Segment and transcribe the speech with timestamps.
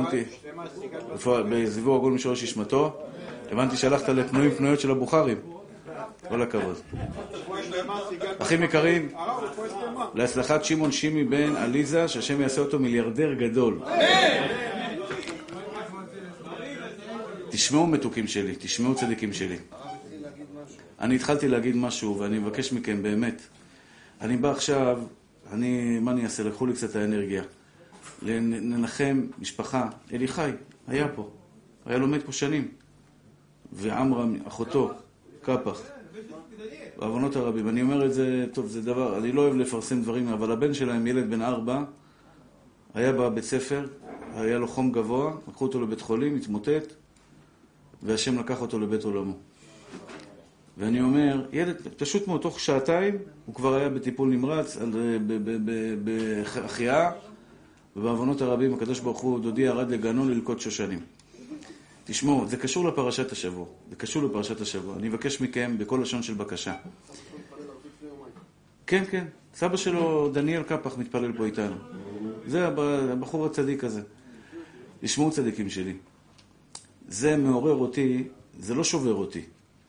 [0.00, 0.24] הבנתי,
[1.50, 2.96] בזיבור הגול משורש נשמתו,
[3.50, 5.38] הבנתי שהלכת לפנויים פנויות של הבוכרים.
[6.28, 6.76] כל הכבוד.
[8.38, 9.08] אחים יקרים,
[10.14, 13.80] להצלחת שמעון שימי בן עליזה, שהשם יעשה אותו מיליארדר גדול.
[17.50, 19.56] תשמעו מתוקים שלי, תשמעו צדיקים שלי.
[21.00, 23.42] אני התחלתי להגיד משהו, ואני מבקש מכם, באמת.
[24.20, 25.02] אני בא עכשיו,
[25.52, 26.42] אני, מה אני אעשה?
[26.42, 27.42] לקחו לי קצת האנרגיה.
[28.22, 30.50] לנחם משפחה, אלי חי,
[30.86, 31.30] היה פה,
[31.86, 32.68] היה לומד פה שנים.
[33.72, 34.90] ועמרם, אחותו,
[35.42, 35.82] קפח.
[36.98, 37.68] בעוונות הרבים.
[37.68, 41.06] אני אומר את זה, טוב, זה דבר, אני לא אוהב לפרסם דברים, אבל הבן שלהם,
[41.06, 41.84] ילד בן ארבע,
[42.94, 43.86] היה בבית ספר,
[44.34, 46.92] היה לו חום גבוה, לקחו אותו לבית חולים, התמוטט,
[48.02, 49.36] והשם לקח אותו לבית עולמו.
[50.78, 54.76] ואני אומר, ילד, פשוט מאוד, תוך שעתיים הוא כבר היה בטיפול נמרץ,
[56.04, 57.10] בהחייאה,
[57.96, 61.00] ובעוונות הרבים הקדוש ברוך הוא, דודי ירד לגנו ללקוט שושנים.
[62.04, 63.66] תשמעו, זה קשור לפרשת השבוע.
[63.90, 64.96] זה קשור לפרשת השבוע.
[64.96, 66.74] אני אבקש מכם בכל לשון של בקשה.
[68.86, 69.26] כן, כן.
[69.54, 71.76] סבא שלו, דניאל קפח, מתפלל פה איתנו.
[72.46, 74.02] זה הבחור הצדיק הזה.
[75.00, 75.96] תשמעו צדיקים שלי.
[77.08, 78.24] זה מעורר אותי,
[78.58, 79.42] זה לא שובר אותי,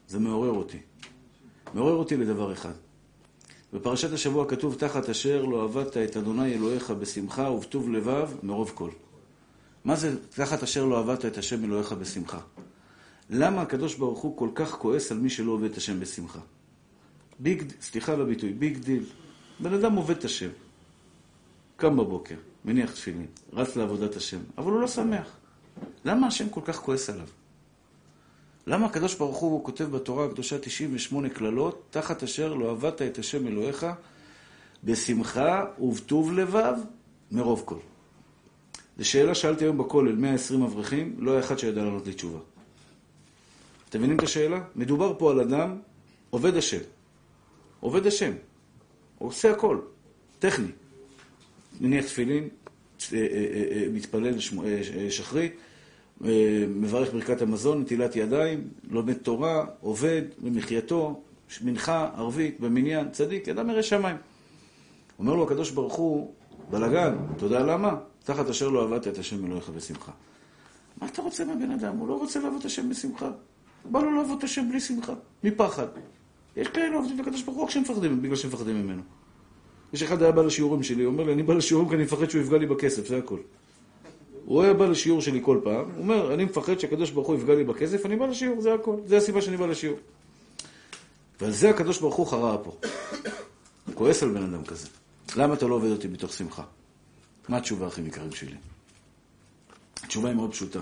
[0.07, 0.77] זה מעורר אותי.
[1.73, 2.71] מעורר אותי לדבר אחד.
[3.77, 8.89] בפרשת השבוע כתוב, תחת אשר לא עבדת את אדוני אלוהיך בשמחה ובטוב לבב מרוב כל.
[9.85, 12.39] מה זה תחת אשר לא עבדת את השם אלוהיך בשמחה?
[13.29, 16.39] למה הקדוש ברוך הוא כל כך כועס על מי שלא עובד את השם בשמחה?
[17.39, 19.03] big, סליחה על הביטוי, big deal.
[19.59, 20.49] בן אדם עובד את השם.
[21.75, 25.27] קם בבוקר, מניח תפילין, רץ לעבודת השם, אבל הוא לא שמח.
[26.05, 27.27] למה השם כל כך כועס עליו?
[28.67, 33.47] למה הקדוש ברוך הוא כותב בתורה הקדושה 98 קללות, תחת אשר לא עבדת את השם
[33.47, 33.85] אלוהיך
[34.83, 36.73] בשמחה ובטוב לבב
[37.31, 37.77] מרוב כל?
[38.97, 42.39] זו שאלה שאלתי היום בכולל, 120 אברכים, לא היה אחד שידע לענות לי תשובה.
[43.89, 44.61] אתם מבינים את השאלה?
[44.75, 45.79] מדובר פה על אדם
[46.29, 46.81] עובד השם.
[47.79, 48.31] עובד השם.
[49.17, 49.79] עושה הכל.
[50.39, 50.71] טכני.
[51.81, 52.43] מניח תפילין,
[53.13, 54.39] אה, אה, אה, מתפלל
[55.09, 55.55] שחרית,
[56.21, 61.21] מברך ברכת המזון, נטילת ידיים, לומד תורה, עובד במחייתו,
[61.61, 64.17] מנחה, ערבית, במניין, צדיק, ידע מראה שמיים.
[65.19, 66.33] אומר לו הקדוש ברוך הוא,
[66.69, 67.95] בלאגן, אתה יודע למה?
[68.23, 70.11] תחת אשר לא עבדת את השם אלוהיך בשמחה.
[71.01, 71.97] מה אתה רוצה מהבן אדם?
[71.97, 73.31] הוא לא רוצה לעבוד את השם בשמחה.
[73.85, 75.13] בא לו לעבוד את השם בלי שמחה,
[75.43, 75.87] מפחד.
[76.57, 79.01] יש כאלה עובדים בקדוש ברוך הוא כשהם מפחדים, בגלל שהם מפחדים ממנו.
[79.93, 82.29] יש אחד היה בא לשיעורים שלי, הוא אומר לי, אני בא לשיעורים כי אני מפחד
[82.29, 83.37] שהוא יפגע לי בכסף, זה הכל.
[84.47, 87.55] הוא היה בא לשיעור שלי כל פעם, הוא אומר, אני מפחד שהקדוש ברוך הוא יפגע
[87.55, 88.95] לי בכסף, אני בא לשיעור, זה הכל.
[89.05, 89.97] זה הסיבה שאני בא לשיעור.
[91.41, 92.77] ועל זה הקדוש ברוך הוא חרה פה.
[93.85, 94.87] הוא כועס על בן אדם כזה.
[95.35, 96.63] למה אתה לא עובד אותי בתוך שמחה?
[97.49, 98.55] מה התשובה, הכי יקרים שלי?
[100.03, 100.81] התשובה היא מאוד פשוטה.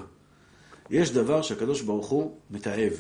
[0.90, 2.94] יש דבר שהקדוש ברוך הוא מתעב.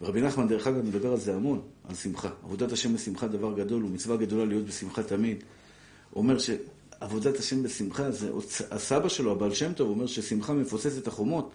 [0.00, 2.30] ורבי נחמן, דרך אגב, מדבר על זה המון, על שמחה.
[2.44, 5.44] עבודת השם בשמחה דבר גדול, ומצווה גדולה להיות בשמחה תמיד.
[6.10, 6.38] הוא אומר
[7.02, 8.30] שעבודת השם בשמחה, זה
[8.70, 11.50] הסבא שלו, הבעל שם טוב, אומר ששמחה מפוצץ את החומות.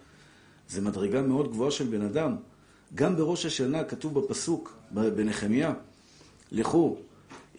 [0.69, 2.35] זה מדרגה מאוד גבוהה של בן אדם.
[2.95, 5.73] גם בראש השנה כתוב בפסוק, בנחמיה,
[6.51, 6.97] לכו,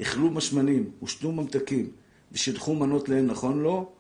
[0.03, 1.91] אכלו משמנים ושתו ממתקים
[2.33, 3.93] ושטחו מנות להן, נכון לו?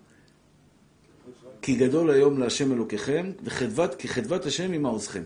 [1.62, 5.22] כי גדול היום להשם אלוקיכם, וחדבת, כי חדבת השם עם מעוזכם.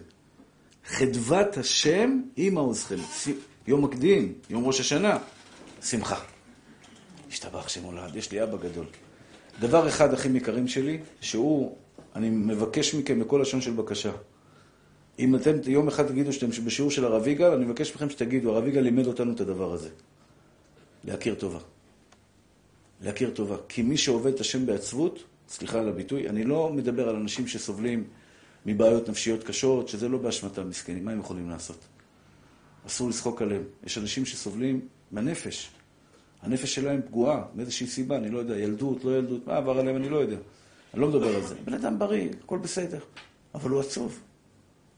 [0.87, 2.99] חדבת השם עם מעוזכם.
[3.67, 5.19] יום מקדים, יום ראש השנה,
[5.83, 6.32] שמחה.
[7.33, 8.87] השתבח שם הולד, יש לי אבא גדול.
[9.61, 11.77] דבר אחד, אחים יקרים שלי, שהוא,
[12.17, 14.13] אני מבקש מכם בכל לשון של בקשה.
[15.19, 18.67] אם אתם יום אחד תגידו שאתם בשיעור של הרב יגאל, אני מבקש מכם שתגידו, הרב
[18.67, 19.89] יגאל לימד אותנו את הדבר הזה.
[21.05, 21.59] להכיר טובה.
[23.01, 23.57] להכיר טובה.
[23.69, 28.05] כי מי שעובד את השם בעצבות, סליחה על הביטוי, אני לא מדבר על אנשים שסובלים
[28.67, 31.79] מבעיות נפשיות קשות, שזה לא באשמתם מסכנים, מה הם יכולים לעשות?
[32.87, 33.63] אסור לצחוק עליהם.
[33.85, 35.71] יש אנשים שסובלים בנפש.
[36.43, 40.09] הנפש שלהם פגועה, מאיזושהי סיבה, אני לא יודע, ילדות, לא ילדות, מה עבר עליהם, אני
[40.09, 40.37] לא יודע.
[40.95, 41.55] אני לא מדבר על זה.
[41.65, 42.99] בן אדם בריא, הכל בסדר,
[43.55, 44.21] אבל הוא עצוב.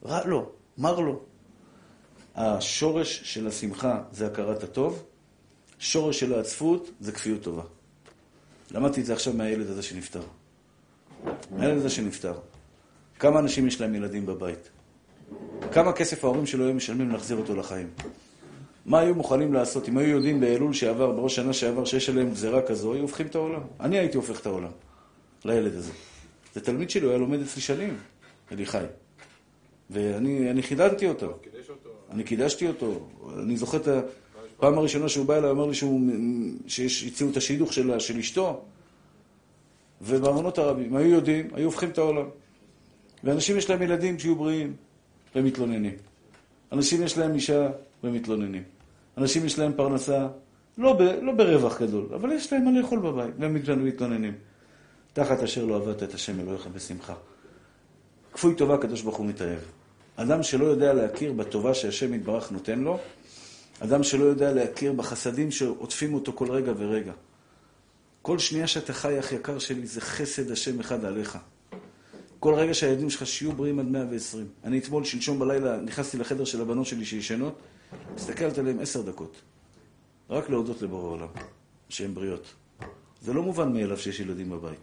[0.04, 1.20] רע לו, מר לו.
[2.34, 5.04] השורש של השמחה זה הכרת הטוב,
[5.78, 7.62] שורש של העצבות זה כפיות טובה.
[8.70, 10.22] למדתי את זה עכשיו מהילד הזה שנפטר.
[11.50, 12.34] מהילד הזה שנפטר.
[13.18, 14.70] כמה אנשים יש להם ילדים בבית?
[15.72, 17.90] כמה כסף ההורים שלו היו משלמים להחזיר אותו לחיים?
[18.86, 22.62] מה היו מוכנים לעשות אם היו יודעים באלול שעבר, בראש שנה שעבר, שיש עליהם גזירה
[22.62, 23.60] כזו, היו הופכים את העולם.
[23.80, 24.70] אני הייתי הופך את העולם
[25.44, 25.92] לילד הזה.
[26.54, 27.96] זה תלמיד שלי, הוא היה לומד אצלי שנים,
[28.52, 28.84] אליחי.
[29.90, 31.38] ואני חידדתי אותו.
[32.10, 33.06] אני קידשתי אותו.
[33.38, 35.74] אני זוכר את הפעם הראשונה שהוא בא אליי, אמר לי
[36.66, 38.62] שהציעו את השידוך של, של אשתו.
[40.02, 42.26] ובאמנות הרבים, היו יודעים, היו הופכים את העולם.
[43.24, 44.76] ואנשים יש להם ילדים שיהיו בריאים
[45.36, 45.94] ומתלוננים.
[46.72, 47.70] אנשים יש להם אישה
[48.04, 48.62] ומתלוננים.
[49.18, 50.28] אנשים יש להם פרנסה,
[50.78, 54.34] לא, ב, לא ברווח גדול, אבל יש להם מה לאכול בבית, והם מתלוננים.
[55.12, 57.14] תחת אשר לא עבדת את השם אלוהיך בשמחה.
[58.32, 59.58] כפוי טובה הקדוש ברוך הוא מתאהב.
[60.16, 62.98] אדם שלא יודע להכיר בטובה שהשם יתברך נותן לו,
[63.80, 67.12] אדם שלא יודע להכיר בחסדים שעוטפים אותו כל רגע ורגע.
[68.22, 71.38] כל שנייה שאתה חי, אח יקר שלי, זה חסד השם אחד עליך.
[72.40, 74.46] כל רגע שהילדים שלך שיהיו בריאים עד 120.
[74.64, 77.58] אני אתמול, שלשום בלילה, נכנסתי לחדר של הבנות שלי שישנות,
[78.14, 79.40] מסתכלת עליהן עשר דקות.
[80.30, 81.28] רק להודות לבורא עולם,
[81.88, 82.54] שהן בריאות.
[83.20, 84.80] זה לא מובן מאליו שיש ילדים בבית.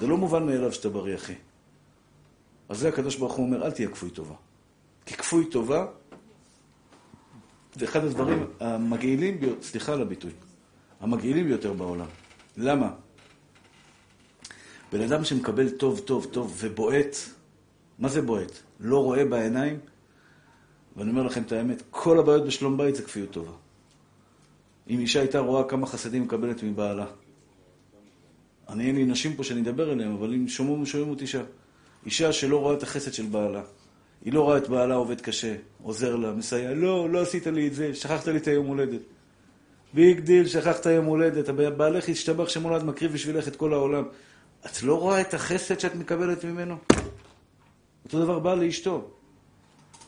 [0.00, 1.34] זה לא מובן מאליו שאתה בריא, אחי.
[2.68, 4.34] אז זה הקדוש ברוך הוא אומר, אל תהיה כפוי טובה.
[5.06, 5.86] כי כפוי טובה
[7.74, 10.32] זה אחד הדברים המגעילים, סליחה על הביטוי,
[11.00, 12.06] המגעילים ביותר בעולם.
[12.56, 12.90] למה?
[14.92, 17.16] בן אדם שמקבל טוב, טוב, טוב ובועט,
[17.98, 18.52] מה זה בועט?
[18.80, 19.80] לא רואה בעיניים,
[20.96, 23.52] ואני אומר לכם את האמת, כל הבעיות בשלום בית זה כפיות טובה.
[24.90, 27.06] אם אישה הייתה רואה כמה חסדים מקבלת מבעלה.
[28.68, 31.42] אני, אין לי נשים פה שאני אדבר אליהן, אבל אם שומעים, שומעים אותי אישה.
[32.06, 33.62] אישה שלא רואה את החסד של בעלה.
[34.24, 36.74] היא לא רואה את בעלה עובד קשה, עוזר לה, מסייע.
[36.74, 39.00] לא, לא עשית לי את זה, שכחת לי את היום הולדת.
[39.94, 41.48] big deal, שכחת יום הולדת.
[41.48, 44.04] בעלך השתבח שמו לעד מקריב בשבילך את כל העולם.
[44.66, 46.76] את לא רואה את החסד שאת מקבלת ממנו?
[48.04, 49.15] אותו דבר בעל לאשתו.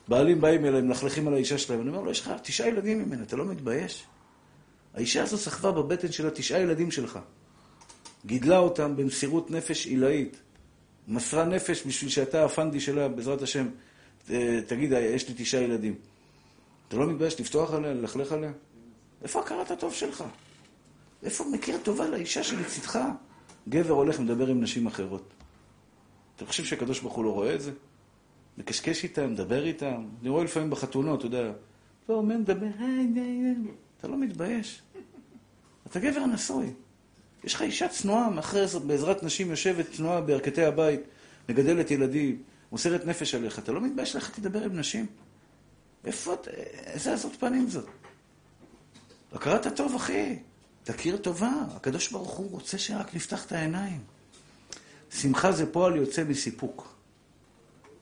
[0.08, 3.22] בעלים באים אליי, מלכלכים על האישה שלהם, אני אומר לו, יש לך תשעה ילדים ממנה,
[3.22, 4.04] אתה לא מתבייש?
[4.94, 7.18] האישה הזו סחבה בבטן שלה תשעה ילדים שלך.
[8.26, 10.36] גידלה אותם במסירות נפש עילאית.
[11.08, 13.68] מסרה נפש בשביל שאתה הפנדי שלה, בעזרת השם,
[14.66, 15.94] תגיד, יש לי תשעה ילדים.
[16.88, 18.52] אתה לא מתבייש לפתוח עליה, ללכלך עליה?
[19.22, 20.24] איפה הכרת הטוב שלך?
[21.22, 22.98] איפה מכיר טובה לאישה שלצדך?
[23.68, 25.22] גבר הולך ומדבר עם נשים אחרות.
[26.36, 27.70] אתה חושב שהקדוש ברוך הוא לא רואה את זה?
[28.58, 30.04] מקשקש איתם, מדבר איתם.
[30.20, 31.52] אני רואה לפעמים בחתונות, אתה יודע,
[32.08, 32.66] לא אומר, מדבר,
[33.98, 34.82] אתה לא מתבייש.
[35.86, 36.72] אתה גבר נשוי.
[37.44, 41.00] יש לך אישה צנועה, מאחרי בעזרת נשים יושבת צנועה בירכתי הבית,
[41.48, 43.58] מגדלת ילדים, מוסרת נפש עליך.
[43.58, 45.06] אתה לא מתבייש לך תדבר עם נשים?
[46.04, 46.48] איפה את...
[46.86, 47.86] איזה עזות פנים זאת?
[49.32, 50.38] הכרת הטוב, אחי.
[50.84, 51.52] תכיר טובה.
[51.76, 54.00] הקדוש ברוך הוא רוצה שרק נפתח את העיניים.
[55.10, 56.97] שמחה זה פועל יוצא מסיפוק.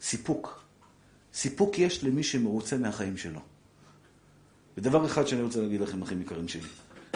[0.00, 0.64] סיפוק.
[1.34, 3.40] סיפוק יש למי שמרוצה מהחיים שלו.
[4.76, 6.68] ודבר אחד שאני רוצה להגיד לכם, אחים יקרים שלי.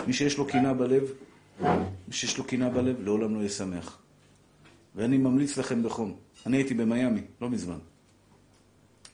[0.07, 1.03] מי שיש לו קינה בלב,
[2.09, 3.99] מי שיש לו קינה בלב, לעולם לא יהיה שמח.
[4.95, 6.17] ואני ממליץ לכם בחום.
[6.47, 7.79] אני הייתי במיאמי, לא מזמן.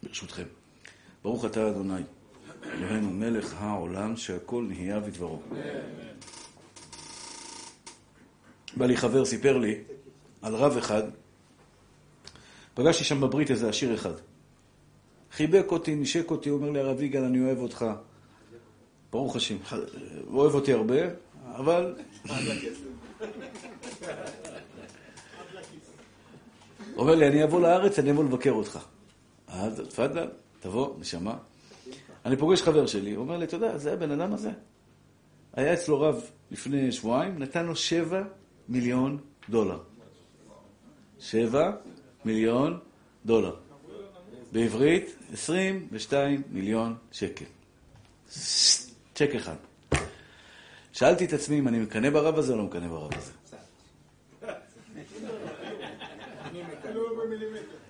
[0.02, 0.44] ברשותכם.
[1.22, 2.02] ברוך אתה אדוני,
[2.72, 5.42] אלוהינו מלך העולם שהכל נהיה בדברו.
[8.76, 9.74] בא לי חבר, סיפר לי
[10.42, 11.02] על רב אחד,
[12.76, 14.12] פגשתי שם בברית איזה עשיר אחד.
[15.32, 17.86] חיבק אותי, נשק אותי, אומר לי, הרב יגאל, אני אוהב אותך.
[19.12, 19.56] ברוך השם,
[20.26, 20.96] הוא אוהב אותי הרבה,
[21.54, 21.94] אבל...
[26.96, 28.78] אומר לי, אני אבוא לארץ, אני אבוא לבקר אותך.
[29.48, 30.28] אז תפאדל,
[30.60, 31.38] תבוא, נשמה.
[32.24, 34.50] אני פוגש חבר שלי, הוא אומר לי, אתה יודע, זה הבן אדם הזה.
[35.52, 38.22] היה אצלו רב לפני שבועיים, נתן לו שבע
[38.68, 39.18] מיליון
[39.48, 39.78] דולר.
[41.18, 41.70] שבע
[42.26, 42.78] מיליון
[43.26, 43.54] דולר.
[44.52, 47.44] בעברית, 22 מיליון שקל.
[49.14, 49.54] צ'ק אחד.
[50.92, 53.32] שאלתי את עצמי אם אני מקנא ברב הזה או לא מקנא ברב הזה.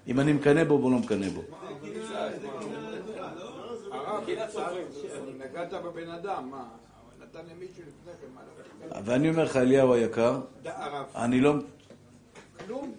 [0.07, 1.43] אם אני מקנא בו או לא מקנא בו.
[9.05, 10.41] ואני אומר לך, אליהו היקר,
[11.17, 11.55] אני לא...
[12.67, 12.95] כלום.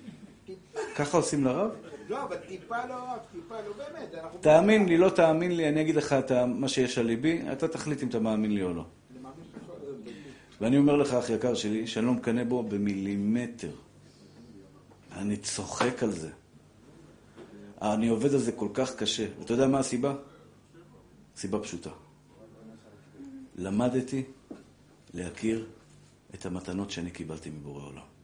[0.95, 1.71] ככה עושים לרב?
[2.09, 4.15] לא, אבל טיפה לא רב, טיפה לא באמת.
[4.41, 6.15] תאמין לי, לא תאמין לי, אני אגיד לך
[6.47, 8.85] מה שיש על ליבי, אתה תחליט אם אתה מאמין לי או לא.
[10.61, 13.71] ואני אומר לך, אח יקר שלי, שאני לא מקנא בו במילימטר.
[15.11, 16.29] אני צוחק על זה.
[17.81, 19.25] אני עובד על זה כל כך קשה.
[19.39, 20.15] ואתה יודע מה הסיבה?
[21.35, 21.89] סיבה פשוטה.
[23.55, 24.23] למדתי
[25.13, 25.67] להכיר
[26.35, 28.16] את המתנות שאני קיבלתי מבורא עולם.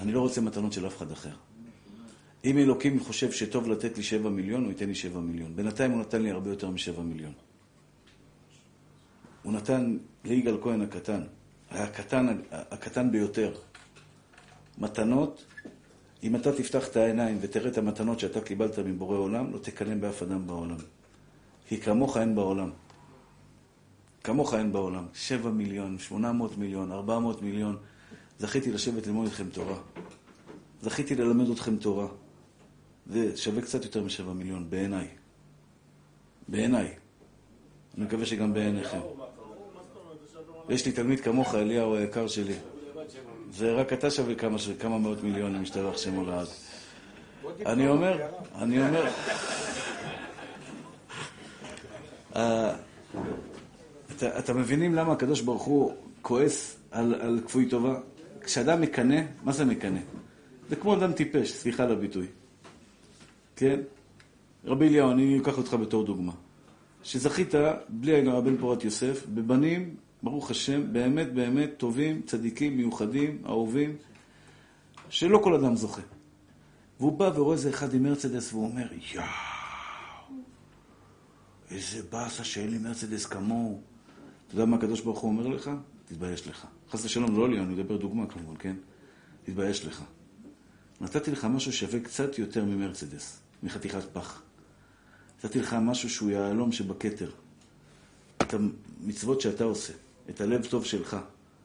[0.00, 1.30] אני לא רוצה מתנות של אף אחד אחר.
[2.44, 5.56] אם אלוקים חושב שטוב לתת לי שבע מיליון, הוא ייתן לי שבע מיליון.
[5.56, 7.32] בינתיים הוא נתן לי הרבה יותר משבע מיליון.
[9.42, 11.22] הוא נתן ליגאל כהן הקטן,
[11.70, 13.54] הקטן, הקטן ביותר,
[14.78, 15.44] מתנות,
[16.22, 20.22] אם אתה תפתח את העיניים ותראה את המתנות שאתה קיבלת מבורא עולם, לא תקנא באף
[20.22, 20.76] אדם בעולם.
[21.68, 22.70] כי כמוך אין בעולם.
[24.24, 25.06] כמוך אין בעולם.
[25.14, 27.76] שבע מיליון, שמונה מאות מיליון, ארבע מאות מיליון.
[28.38, 29.76] זכיתי לשבת ללמוד איתכם תורה.
[30.82, 32.06] זכיתי ללמד אתכם תורה.
[33.06, 35.08] זה שווה קצת יותר משבע מיליון, בעיניי.
[36.48, 36.94] בעיניי.
[37.96, 39.00] אני מקווה שגם בעיניכם.
[40.68, 42.54] יש לי תלמיד כמוך, אליהו היקר שלי.
[43.50, 46.46] זה רק אתה שווה כמה, כמה מאות מיליונים, משתבח שמו לעד.
[47.66, 49.08] אני אומר, אני אומר...
[52.36, 52.74] אה,
[54.38, 57.98] אתה מבינים למה הקדוש ברוך הוא כועס על, על כפוי טובה?
[58.46, 60.00] כשאדם מקנא, מה זה מקנא?
[60.68, 62.26] זה כמו אדם טיפש, סליחה על הביטוי.
[63.56, 63.80] כן?
[64.64, 66.32] רבי אליהו, אני אקח אותך בתור דוגמה.
[67.02, 67.54] שזכית,
[67.88, 73.96] בלי הבן פורת יוסף, בבנים, ברוך השם, באמת באמת טובים, צדיקים, מיוחדים, אהובים,
[75.08, 76.02] שלא כל אדם זוכה.
[77.00, 79.26] והוא בא ורואה איזה אחד עם מרצדס, והוא אומר, יואו,
[81.70, 83.80] איזה באסה שאין לי מרצדס כמוהו.
[84.46, 85.70] אתה יודע מה הקדוש ברוך הוא אומר לך?
[86.04, 86.66] תתבייש לך.
[86.90, 88.76] חס ושלום, לא לי, אני מדבר דוגמה כמובן, כן?
[89.44, 90.04] תתבייש לך.
[91.00, 94.42] נתתי לך משהו שווה קצת יותר ממרצדס, מחתיכת פח.
[95.38, 97.30] נתתי לך משהו שהוא יהלום שבכתר.
[98.42, 99.92] את המצוות שאתה עושה,
[100.30, 101.16] את הלב טוב שלך,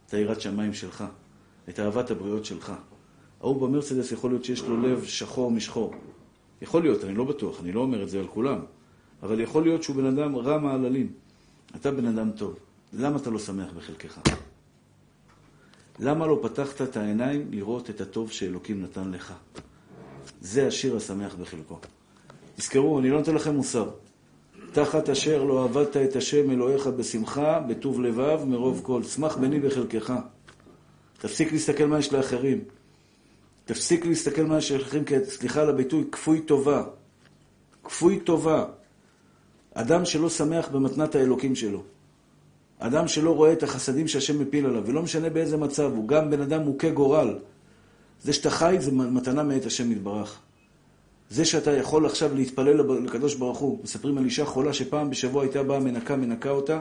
[0.08, 1.04] את היראת שמיים שלך,
[1.70, 2.74] את אהבת הבריות שלך.
[3.40, 5.94] ההוא במרצדס יכול להיות שיש לו לב שחור משחור.
[6.62, 8.60] יכול להיות, אני לא בטוח, אני לא אומר את זה על כולם,
[9.24, 11.13] אבל יכול להיות שהוא בן אדם רע מעללים.
[11.75, 12.60] אתה בן אדם טוב.
[12.94, 14.20] למה אתה לא שמח בחלקך?
[16.01, 19.34] למה לא פתחת את העיניים לראות את הטוב שאלוקים נתן לך?
[20.41, 21.77] זה השיר השמח בחלקו.
[22.55, 23.89] תזכרו, אני לא נותן לכם מוסר.
[24.72, 29.03] תחת אשר לא עבדת את השם אלוהיך בשמחה, בטוב לבב, מרוב כל.
[29.03, 30.13] שמח בני בחלקך.
[31.20, 32.63] תפסיק להסתכל מה יש לאחרים.
[33.65, 36.84] תפסיק להסתכל מה יש לאחרים, כי סליחה על הביטוי, כפוי טובה.
[37.84, 38.65] כפוי טובה.
[39.74, 41.84] אדם שלא שמח במתנת האלוקים שלו.
[42.84, 46.42] אדם שלא רואה את החסדים שהשם מפיל עליו, ולא משנה באיזה מצב, הוא גם בן
[46.42, 47.36] אדם מוכה גורל.
[48.22, 50.40] זה שאתה חי זה מתנה מאת השם יתברך.
[51.30, 53.80] זה שאתה יכול עכשיו להתפלל לקדוש ברוך הוא.
[53.84, 56.80] מספרים על אישה חולה שפעם בשבוע הייתה באה מנקה, מנקה אותה,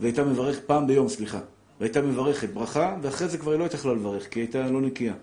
[0.00, 1.40] והייתה מברכת, פעם ביום, סליחה,
[1.80, 4.80] והייתה מברכת ברכה, ואחרי זה כבר היא לא הייתה יכולה לברך, כי היא הייתה לא
[4.80, 5.14] נקייה.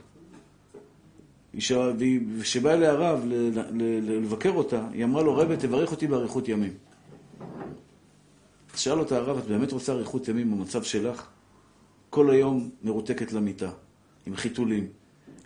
[2.40, 3.26] וכשבא אליה הרב
[4.02, 6.74] לבקר אותה, היא אמרה לו, רבי, תברך אותי באריכות ימים.
[8.76, 11.28] אז שאל אותה הרב, את באמת רוצה אריכות ימים במצב שלך?
[12.10, 13.72] כל היום מרותקת למיטה,
[14.26, 14.88] עם חיתולים,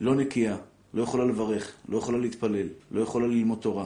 [0.01, 0.57] לא נקייה,
[0.93, 3.85] לא יכולה לברך, לא יכולה להתפלל, לא יכולה ללמוד תורה.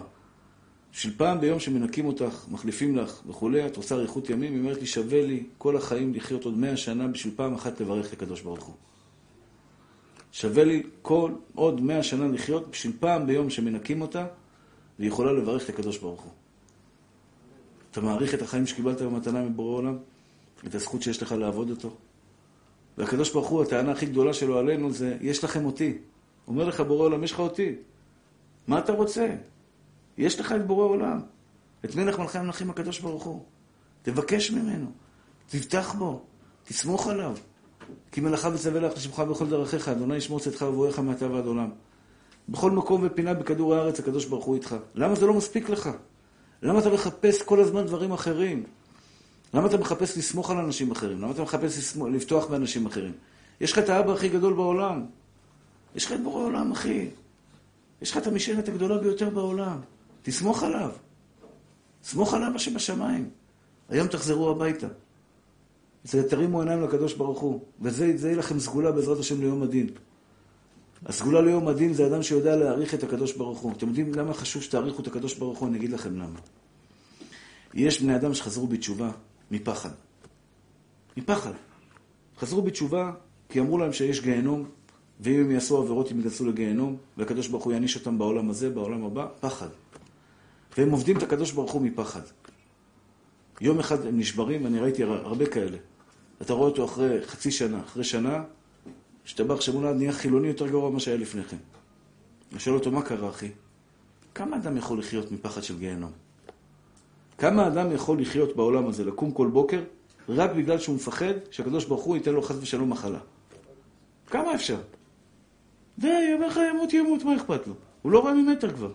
[0.94, 4.86] בשביל פעם ביום שמנקים אותך, מחליפים לך וכולי, את רוצה אריכות ימים, היא אומרת לי,
[4.86, 8.64] שווה לי כל החיים לחיות עוד מאה שנה בשביל פעם אחת לברך את הקדוש ברוך
[8.64, 8.76] הוא.
[10.32, 14.26] שווה לי כל עוד מאה שנה לחיות בשביל פעם ביום שמנקים אותה,
[15.00, 16.32] והיא יכולה לברך את הקדוש ברוך הוא.
[17.94, 19.98] אתה מעריך את החיים שקיבלת במתנה מבורא עולם?
[20.68, 21.96] את הזכות שיש לך לעבוד אותו?
[22.98, 25.98] והקדוש ברוך הוא, הטענה הכי גדולה שלו עלינו זה, יש לכם אותי.
[26.48, 27.76] אומר לך בורא עולם, יש לך אותי.
[28.68, 29.36] מה אתה רוצה?
[30.18, 31.22] יש לך את בורא עולם.
[31.86, 33.44] את מלך מלכי המלכים הקדוש ברוך הוא.
[34.02, 34.92] תבקש ממנו,
[35.48, 36.22] תבטח בו,
[36.64, 37.36] תסמוך עליו.
[38.12, 41.70] כי מלאכה וצווה לך לשמך בכל דרכיך, אדוני ישמור צאתך ובואך מעתה ועד עולם.
[42.50, 44.76] בכל מקום ופינה בכדור הארץ הקדוש ברוך הוא איתך.
[44.96, 45.90] למה זה לא מספיק לך?
[46.64, 48.64] למה אתה מחפש כל הזמן דברים אחרים?
[49.54, 51.22] למה אתה מחפש לסמוך על אנשים אחרים?
[51.22, 53.12] למה אתה מחפש לסמוך, לפתוח באנשים אחרים?
[53.62, 55.06] יש לך את האבא הכי גדול בעולם.
[55.96, 57.08] יש לך את בורא עולם, אחי.
[58.02, 59.78] יש לך את המשענת הגדולה ביותר בעולם.
[60.22, 60.90] תסמוך עליו.
[62.04, 63.30] סמוך על אבא שבשמיים.
[63.90, 64.88] היום תחזרו הביתה.
[66.04, 69.90] זה תרימו עיניים לקדוש ברוך הוא, וזה יהיה לכם סגולה בעזרת השם ליום הדין.
[71.06, 73.72] הסגולה ליום הדין זה אדם שיודע להעריך את הקדוש ברוך הוא.
[73.72, 75.70] אתם יודעים למה חשוב שתעריכו את הקדוש ברוך הוא?
[75.70, 76.40] אני אגיד לכם למה.
[77.74, 79.12] יש בני אדם שחזרו בתשובה
[79.52, 79.90] מפחד.
[81.18, 81.54] מפחד.
[82.40, 83.12] חזרו בתשובה
[83.50, 84.66] כי אמרו להם שיש גיהנום,
[85.20, 89.04] ואם הם יעשו עבירות הם ייכנסו לגיהנום, והקדוש ברוך הוא יעניש אותם בעולם הזה, בעולם
[89.04, 89.70] הבא, פחד.
[90.78, 92.22] והם עובדים את הקדוש ברוך הוא מפחד.
[93.62, 95.78] יום אחד הם נשברים, אני ראיתי הרבה כאלה.
[96.42, 98.44] אתה רואה אותו אחרי חצי שנה, אחרי שנה,
[99.26, 101.58] השתבח שמונה נהיה חילוני יותר גרוע ממה שהיה לפני כן.
[102.52, 103.50] אני שואל אותו, מה קרה, אחי?
[104.36, 106.12] כמה אדם יכול לחיות מפחד של גיהנום?
[107.38, 109.84] כמה אדם יכול לחיות בעולם הזה, לקום כל בוקר,
[110.30, 113.20] רק בגלל שהוא מפחד שהקדוש ברוך הוא ייתן לו חס ושלום מחלה?
[114.28, 114.82] כמה אפשר?
[116.00, 117.74] די, יאמר לך ימות ימות, מה אכפת לו?
[118.02, 118.92] הוא לא רואה ממטר כבר.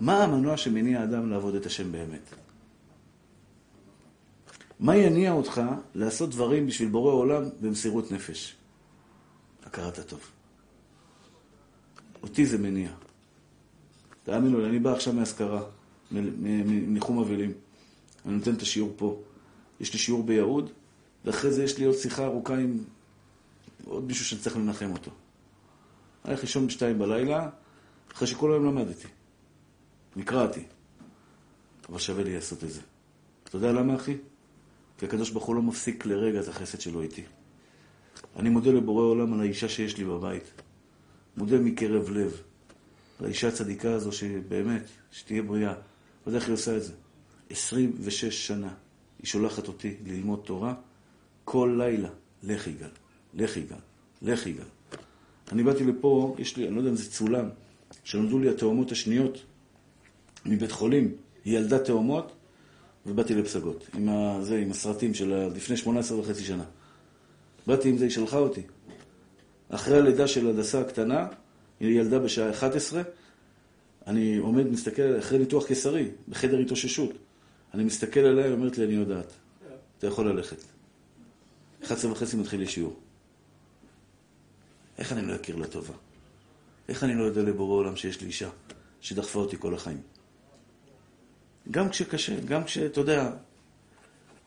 [0.00, 2.34] מה המנוע שמניע אדם לעבוד את השם באמת?
[4.80, 5.62] מה יניע אותך
[5.94, 8.56] לעשות דברים בשביל בורא עולם במסירות נפש?
[9.70, 10.20] הכרת הטוב.
[12.22, 12.90] אותי זה מניע.
[14.22, 15.62] תאמינו לי, אני בא עכשיו מאזכרה,
[16.10, 17.52] מניחום אבלים.
[18.26, 19.22] אני נותן את השיעור פה.
[19.80, 20.70] יש לי שיעור ביהוד,
[21.24, 22.78] ואחרי זה יש לי עוד שיחה ארוכה עם
[23.84, 25.10] עוד מישהו שאני צריך לנחם אותו.
[26.24, 27.48] הלך לישון בשתיים בלילה,
[28.12, 29.08] אחרי שכל היום למדתי.
[30.16, 30.62] נקרעתי.
[31.88, 32.80] אבל שווה לי לעשות את זה.
[33.44, 34.16] אתה יודע למה, אחי?
[34.98, 37.22] כי הקדוש ברוך הוא לא מפסיק לרגע את החסד שלו איתי.
[38.36, 40.44] אני מודה לבורא עולם על האישה שיש לי בבית.
[41.36, 42.42] מודה מקרב לב.
[43.20, 45.72] לאישה הצדיקה הזו שבאמת, שתהיה בריאה.
[45.72, 46.92] אתה יודע איך היא עושה את זה?
[47.50, 48.74] 26 שנה
[49.18, 50.74] היא שולחת אותי ללמוד תורה
[51.44, 52.08] כל לילה.
[52.42, 52.88] לך יגאל,
[53.34, 53.78] לך יגאל,
[54.22, 54.64] לך יגאל.
[55.52, 57.48] אני באתי לפה, יש לי, אני לא יודע אם זה צולם,
[58.04, 59.38] שנולדו לי התאומות השניות
[60.46, 61.14] מבית חולים.
[61.44, 62.32] היא ילדה תאומות,
[63.06, 63.86] ובאתי לפסגות.
[63.94, 66.64] עם, ה, זה, עם הסרטים של לפני 18 וחצי שנה.
[67.66, 68.62] באתי עם זה, היא שלחה אותי.
[69.68, 71.26] אחרי הלידה של הדסה הקטנה,
[71.80, 73.02] היא ילדה בשעה 11,
[74.06, 77.10] אני עומד, מסתכל, אחרי ניתוח קיסרי, בחדר התאוששות.
[77.74, 79.32] אני מסתכל עליה, היא אומרת לי, אני יודעת.
[79.98, 80.56] אתה יכול ללכת.
[81.84, 82.96] 11 וחצי מתחיל לי שיעור.
[84.98, 85.94] איך אני לא אכיר לה טובה?
[86.88, 88.50] איך אני לא יודע לבורא עולם שיש לי אישה
[89.00, 90.00] שדחפה אותי כל החיים?
[91.70, 93.30] גם כשקשה, גם כשאתה יודע,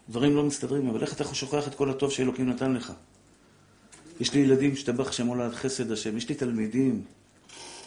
[0.10, 2.94] דברים לא מסתדרים, אבל איך אתה שוכח את כל הטוב שאלוקים נתן לך?
[4.20, 7.04] יש לי ילדים שטבח שם עולד חסד השם, יש לי תלמידים,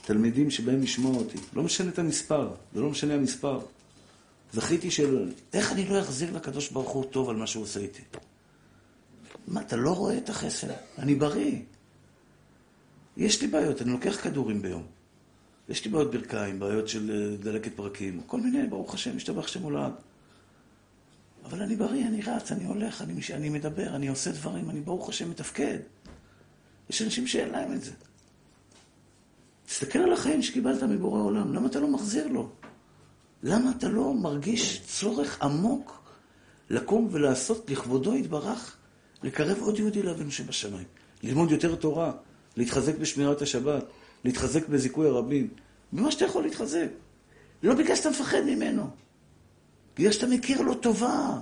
[0.03, 1.39] תלמידים שבאים לשמוע אותי.
[1.53, 3.61] לא משנה את המספר, זה לא משנה המספר.
[4.53, 5.33] זכיתי של...
[5.53, 8.03] איך אני לא אחזיר לקדוש ברוך הוא טוב על מה שהוא עושה איתי?
[9.49, 10.69] מה, אתה לא רואה את החסד?
[10.99, 11.59] אני בריא.
[13.17, 14.83] יש לי בעיות, אני לוקח כדורים ביום.
[15.69, 19.63] יש לי בעיות ברכיים, בעיות של אה, דלקת פרקים, כל מיני, ברוך השם, משתבח שם
[19.63, 19.93] עולד.
[21.50, 25.09] אבל אני בריא, אני רץ, אני הולך, אני, אני מדבר, אני עושה דברים, אני ברוך
[25.09, 25.79] השם מתפקד.
[26.91, 27.91] יש אנשים שאין להם את זה.
[29.67, 32.49] תסתכל על החיים שקיבלת מבורא עולם, למה אתה לא מחזיר לו?
[33.43, 36.03] למה אתה לא מרגיש צורך עמוק
[36.71, 38.76] לקום ולעשות לכבודו יתברך,
[39.23, 40.87] לקרב עוד יהודי לאבינו שבשמיים,
[41.23, 42.12] ללמוד יותר תורה,
[42.57, 43.85] להתחזק בשמירת השבת,
[44.25, 45.49] להתחזק בזיכוי הרבים,
[45.93, 46.88] במה שאתה יכול להתחזק.
[47.62, 48.91] לא בגלל שאתה מפחד ממנו,
[49.99, 51.39] בגלל שאתה מכיר לו טובה.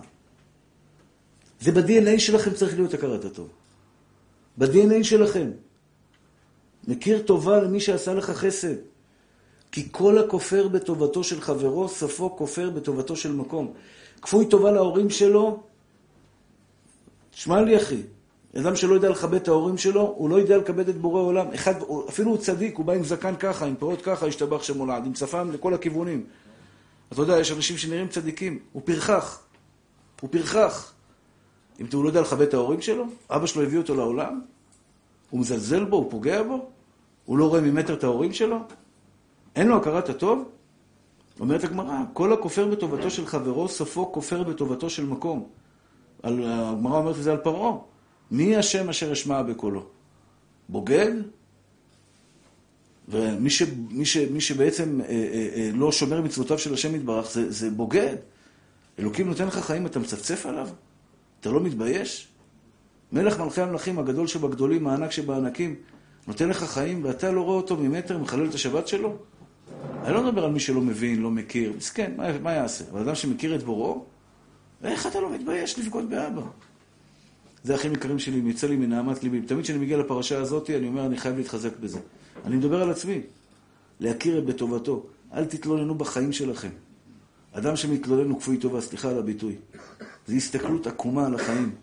[1.60, 3.48] זה ב-DNA שלכם צריך להיות הכרת הטוב.
[4.58, 5.50] ב-DNA שלכם.
[6.88, 8.74] מכיר טובה למי שעשה לך חסד.
[9.72, 13.72] כי כל הכופר בטובתו של חברו, ספו כופר בטובתו של מקום.
[14.22, 15.62] כפוי טובה להורים שלו,
[17.30, 18.02] תשמע לי אחי,
[18.56, 21.46] אדם שלא יודע לכבד את ההורים שלו, הוא לא יודע לכבד את בורא עולם.
[21.54, 21.74] אחד,
[22.08, 25.14] אפילו הוא צדיק, הוא בא עם זקן ככה, עם פירות ככה, השתבח שם עולד, עם
[25.14, 26.26] שפם לכל הכיוונים.
[27.12, 29.42] אתה יודע, יש אנשים שנראים צדיקים, הוא פרחח.
[30.20, 30.92] הוא פרחח.
[31.80, 34.40] אם הוא לא יודע לכבד את ההורים שלו, אבא שלו הביא אותו לעולם,
[35.30, 36.68] הוא מזלזל בו, הוא פוגע בו,
[37.24, 38.58] הוא לא רואה ממטר את ההורים שלו,
[39.56, 40.48] אין לו הכרת הטוב?
[41.40, 45.48] אומרת הגמרא, כל הכופר בטובתו של חברו, סופו כופר בטובתו של מקום.
[46.22, 47.76] הגמרא אומרת את זה על פרעה.
[48.30, 49.86] מי השם אשר אשמע בקולו?
[50.68, 51.12] בוגד?
[53.08, 57.30] ומי ש, מי ש, מי שבעצם אה, אה, אה, לא שומר מצוותיו של השם יתברך
[57.30, 58.16] זה, זה בוגד.
[58.98, 60.68] אלוקים נותן לך חיים, אתה מצפצף עליו?
[61.40, 62.28] אתה לא מתבייש?
[63.12, 65.74] מלך מלכי המלכים, הגדול שבגדולים, הענק שבענקים,
[66.26, 69.16] נותן לך חיים ואתה לא רואה אותו ממטר, מחלל את השבת שלו?
[70.04, 72.84] אני לא מדבר על מי שלא מבין, לא מכיר, מסכן, מה, מה יעשה?
[72.92, 74.04] אבל אדם שמכיר את בוראו,
[74.84, 76.42] איך אתה לא מתבייש לבגוד באבא?
[77.64, 79.40] זה אחים יקרים שלי, יוצא לי מנהמת ליבי.
[79.40, 81.98] תמיד כשאני מגיע לפרשה הזאת, אני אומר, אני חייב להתחזק בזה.
[82.44, 83.20] אני מדבר על עצמי.
[84.00, 85.06] להכיר את בטובתו.
[85.34, 86.70] אל תתלוננו בחיים שלכם.
[87.52, 89.56] אדם שמתלונן הוא כפוי טובה, סליחה על הביטוי.
[90.26, 91.74] זו הסתכלות עקומה על החיים.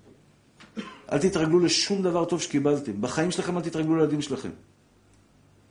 [1.11, 3.01] אל תתרגלו לשום דבר טוב שקיבלתם.
[3.01, 4.49] בחיים שלכם אל תתרגלו לילדים שלכם.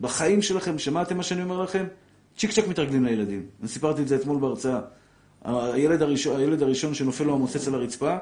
[0.01, 1.87] בחיים שלכם, שמעתם מה שאני אומר לכם?
[2.39, 3.47] צ'יק צ'ק מתרגלים לילדים.
[3.61, 4.81] אני סיפרתי את זה אתמול בהרצאה.
[5.45, 8.17] הילד הראשון, הילד הראשון שנופל לו המוצץ על הרצפה,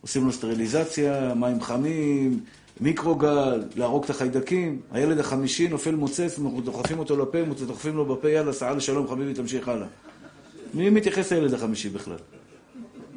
[0.00, 2.40] עושים לו סטריליזציה, מים חמים,
[2.80, 4.80] מיקרוגל, להרוג את החיידקים.
[4.92, 9.68] הילד החמישי נופל מוצץ, דוחפים אותו לפה, דוחפים לו בפה, יאללה, סעה לשלום, חביבי, תמשיך
[9.68, 9.86] הלאה.
[10.74, 12.16] מי מתייחס לילד החמישי בכלל?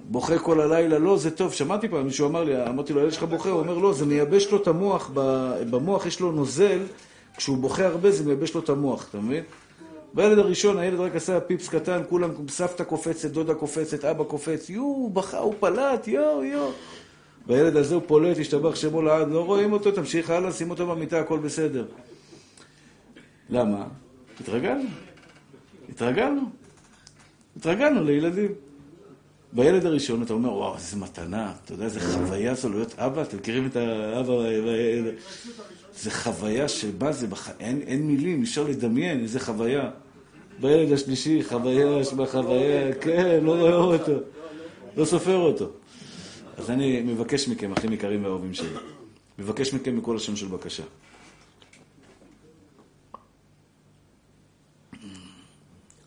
[0.10, 1.54] בוכה כל הלילה, לא, זה טוב.
[1.54, 3.50] שמעתי פעם, מישהו אמר לי, אמרתי לו, הילד שלך בוכה?
[3.50, 5.12] הוא אומר, לא, זה מייבש לו את המוח,
[5.70, 6.80] במוח יש לו נוזל,
[7.38, 9.44] כשהוא בוכה הרבה זה מייבש לו את המוח, אתה מבין?
[10.14, 15.10] בילד הראשון, הילד רק עשה פיפס קטן, כולם, סבתא קופצת, דודה קופצת, אבא קופץ, יואו,
[15.10, 16.72] בכה, הוא פלט, יואו, יואו.
[17.48, 21.20] והילד הזה הוא פולט, השתבח שמו לעד, לא רואים אותו, תמשיך הלאה, שים אותו במיטה,
[21.20, 21.86] הכל בסדר.
[23.50, 23.86] למה?
[24.42, 24.90] התרגלנו.
[25.90, 26.42] התרגלנו.
[27.58, 28.52] התרגלנו לילדים.
[29.54, 33.38] בילד הראשון אתה אומר, וואו, איזה מתנה, אתה יודע, איזה חוויה זו להיות אבא, אתם
[33.38, 34.34] מכירים את האבא,
[35.96, 37.50] זה חוויה שמה זה, בח...
[37.60, 39.90] אין, אין מילים, אפשר לדמיין איזה חוויה.
[40.62, 44.14] בילד השלישי, חוויה, שמה חוויה, כן, לא רואה אותו,
[44.98, 45.70] לא סופר אותו.
[46.58, 48.70] אז אני מבקש מכם, אחים יקרים ואהובים שלי,
[49.40, 50.84] מבקש מכם מכל לשון של בקשה.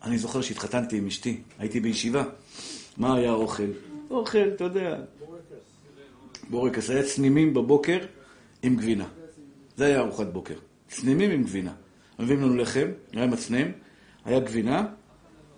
[0.03, 2.23] אני זוכר שהתחתנתי עם אשתי, הייתי בישיבה.
[2.97, 3.63] מה היה האוכל?
[4.09, 4.99] אוכל, אתה יודע.
[6.49, 6.89] בורקס.
[6.89, 7.99] היה צנימים בבוקר
[8.63, 9.07] עם גבינה.
[9.77, 10.55] זה היה ארוחת בוקר.
[10.87, 11.73] צנימים עם גבינה.
[12.19, 13.67] מביאים לנו לחם, היה מצנם,
[14.25, 14.85] היה גבינה,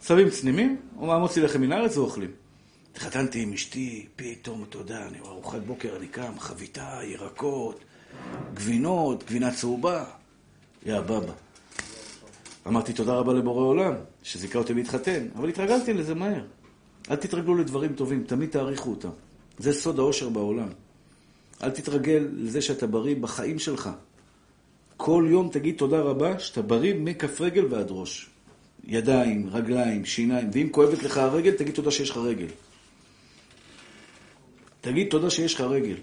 [0.01, 2.31] שמים צנימים, מה מוציא לחם מן הארץ ואוכלים.
[2.93, 7.79] התחתנתי עם אשתי, פתאום, אתה יודע, אני ארוחת בוקר, אני קם, חביתה, ירקות,
[8.53, 10.05] גבינות, גבינה צהובה.
[10.85, 11.33] יא בבא.
[12.67, 16.43] אמרתי תודה רבה לבורא עולם, שזיכה אותי להתחתן, אבל התרגלתי לזה מהר.
[17.11, 19.09] אל תתרגלו לדברים טובים, תמיד תעריכו אותם.
[19.59, 20.67] זה סוד האושר בעולם.
[21.63, 23.89] אל תתרגל לזה שאתה בריא בחיים שלך.
[24.97, 28.29] כל יום תגיד תודה רבה שאתה בריא מכף רגל ועד ראש.
[28.83, 32.47] ידיים, רגליים, שיניים, ואם כואבת לך הרגל, תגיד תודה שיש לך רגל.
[34.83, 35.95] תגיד תודה שיש לך רגל.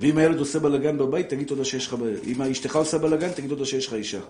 [0.00, 1.96] ואם הילד עושה בלאגן בבית, תגיד תודה שיש לך...
[2.26, 4.20] אם אשתך עושה בלאגן, תגיד תודה שיש לך אישה.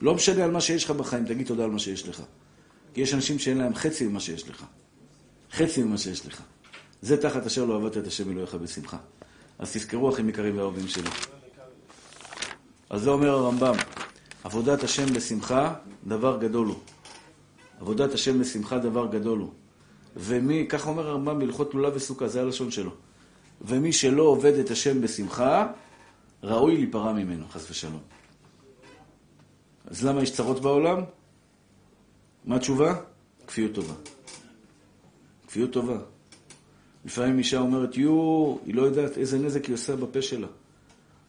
[0.00, 2.22] לא משנה על מה שיש לך בחיים, תגיד תודה על מה שיש לך.
[2.94, 4.64] כי יש אנשים שאין להם חצי ממה שיש לך.
[5.52, 6.42] חצי ממה שיש לך.
[7.02, 8.96] זה תחת אשר לא עבדת את השם אלוהיך בשמחה.
[9.58, 11.10] אז תזכרו, אחים יקרים ואהובים שלי.
[12.90, 13.74] אז זה אומר הרמב"ם,
[14.44, 15.74] עבודת השם בשמחה,
[16.06, 16.78] דבר גדול הוא.
[17.80, 19.52] עבודת השם בשמחה, דבר גדול הוא.
[20.18, 22.90] ומי, כך אומר הרמב"ם בהלכות לולב וסוכה, זה הלשון שלו.
[23.60, 25.72] ומי שלא עובד את השם בשמחה,
[26.42, 28.00] ראוי להיפרע ממנו, חס ושלום.
[29.86, 31.00] אז למה יש צרות בעולם?
[32.44, 32.94] מה התשובה?
[33.46, 33.94] כפיות טובה.
[35.46, 35.98] כפיות טובה.
[37.04, 40.46] לפעמים אישה אומרת, יואו, היא לא יודעת איזה נזק היא עושה בפה שלה.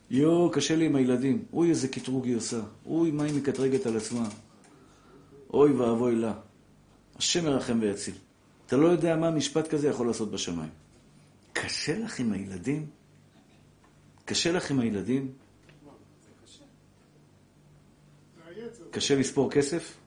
[0.10, 1.44] יואו, קשה לי עם הילדים.
[1.54, 2.60] אוי, איזה קטרוג היא עושה.
[2.86, 4.30] אוי, מה היא מקטרגת על עצמה.
[5.54, 6.34] אוי ואבוי לה.
[7.18, 8.14] השם ירחם ויציל.
[8.70, 10.70] אתה לא יודע מה משפט כזה יכול לעשות בשמיים.
[11.54, 12.86] קשה לך עם הילדים?
[14.26, 15.32] קשה לך עם הילדים?
[18.92, 19.98] קשה לספור כסף?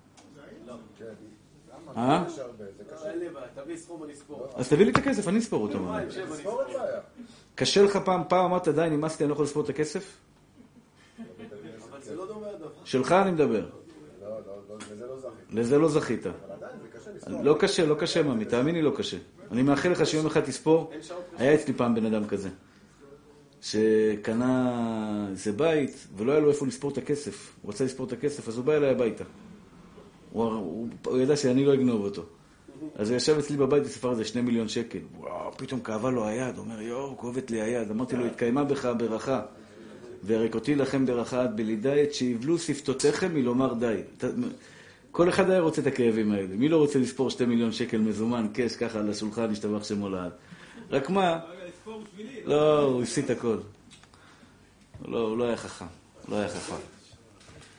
[1.97, 2.25] אה?
[4.55, 5.79] אז תביא לי את הכסף, אני אספור אותו.
[7.55, 10.19] קשה לך פעם, פעם אמרת, די, נמאסתי, אני לא יכול לספור את הכסף?
[12.85, 13.69] שלך אני מדבר.
[15.51, 16.27] לזה לא זכית.
[17.27, 19.17] לא קשה, לא קשה, ממי, תאמיני, לא קשה.
[19.51, 20.91] אני מאחל לך שיום אחד תספור.
[21.37, 22.49] היה אצלי פעם בן אדם כזה,
[23.61, 27.53] שקנה איזה בית, ולא היה לו איפה לספור את הכסף.
[27.63, 29.25] הוא רצה לספור את הכסף, אז הוא בא אליי הביתה.
[30.33, 32.23] הוא, ידע שאני לא אגנוב אותו.
[32.95, 34.99] אז הוא ישב אצלי בבית וספר איזה שני מיליון שקל.
[35.19, 37.91] וואו, פתאום כאבה לו היד, הוא אומר, יואו, כואבת לי היד.
[37.91, 39.43] אמרתי לו, התקיימה בך ברכה.
[40.23, 44.01] והריקותי לכם ברכה עד בלידה, את שיבלו שפתותיכם מלומר די.
[45.13, 46.57] כל אחד היה רוצה את הכאבים האלה.
[46.57, 50.33] מי לא רוצה לספור שתי מיליון שקל מזומן, קש, ככה על השולחן, השתבח שמו לעד.
[50.91, 51.41] רק מה...
[52.45, 53.59] לא, הוא הפסיד הכל.
[55.05, 55.85] לא, הוא לא היה חכם.
[56.29, 56.77] לא היה חכם.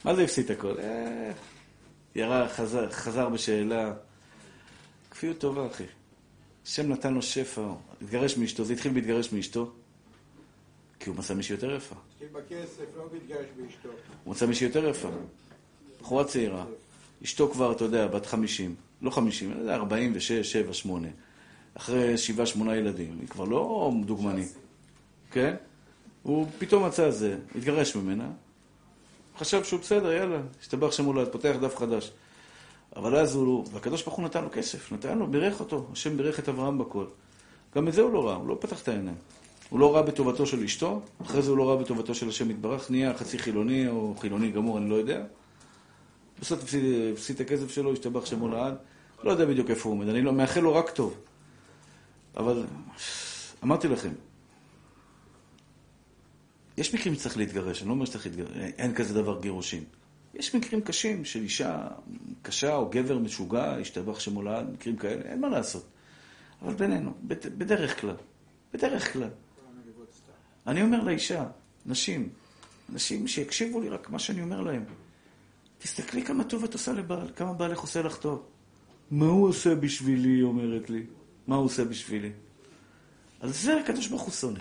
[0.06, 0.80] מה זה הפסיד הכל?
[0.80, 1.32] אה,
[2.16, 3.94] ירה, חזר, חזר בשאלה.
[5.12, 5.84] כפיות טובה, אחי.
[6.66, 7.62] השם נתן לו שפע,
[8.02, 9.72] התגרש מאשתו, זה התחיל בהתגרש מאשתו,
[11.00, 11.96] כי הוא מצא מישהי יותר יפה.
[12.12, 13.90] התחיל בכסף, לא מתגרש באשתו.
[14.24, 15.10] הוא מצא מישהי יותר יפה.
[16.02, 16.66] בחורה צעירה.
[17.24, 18.76] אשתו כבר, אתה יודע, בת חמישים.
[19.02, 21.08] לא חמישים, אלא ארבעים ושש, שבע, שמונה.
[21.76, 23.18] אחרי שבעה, שמונה ילדים.
[23.22, 24.54] היא כבר לא דוגמנית.
[25.32, 25.56] כן?
[26.24, 28.28] הוא פתאום מצא זה, התגרש ממנה.
[29.38, 32.12] חשב שהוא בסדר, יאללה, השתבח שם הולד, פותח דף חדש.
[32.96, 36.40] אבל אז הוא, והקדוש ברוך הוא נתן לו כסף, נתן לו, בירך אותו, השם בירך
[36.40, 37.06] את אברהם בכל.
[37.76, 39.16] גם את זה הוא לא ראה, הוא לא פתח את העיניים.
[39.70, 42.92] הוא לא ראה בטובתו של אשתו, אחרי זה הוא לא ראה בטובתו של השם יתברך,
[42.92, 45.24] נהיה חצי חילוני או חילוני גמור, אני לא יודע.
[46.44, 46.64] בסוף
[47.14, 48.76] הפסיד את הכסף שלו, השתבח שמו לעד.
[49.24, 51.18] לא יודע בדיוק איפה הוא עומד, אני לא, מאחל לו רק טוב.
[52.38, 52.66] אבל
[53.64, 54.10] אמרתי לכם,
[56.78, 59.84] יש מקרים שצריך להתגרש, אני לא אומר שצריך להתגרש, אין כזה דבר גירושין.
[60.34, 61.88] יש מקרים קשים של אישה
[62.42, 65.86] קשה או גבר משוגע, השתבח שמולד, מקרים כאלה, אין מה לעשות.
[66.62, 68.16] אבל בינינו, בדרך כלל,
[68.74, 69.30] בדרך כלל.
[70.68, 71.46] אני אומר לאישה,
[71.86, 72.30] נשים,
[72.90, 74.84] נשים שיקשיבו לי רק מה שאני אומר להם.
[75.84, 78.44] תסתכלי כמה טוב את עושה לבעל, כמה בעלך עושה לך טוב.
[79.12, 81.06] מה הוא עושה בשבילי, היא אומרת לי.
[81.48, 82.32] מה הוא עושה בשבילי?
[83.40, 84.60] על זה הקדוש ברוך הוא שונא.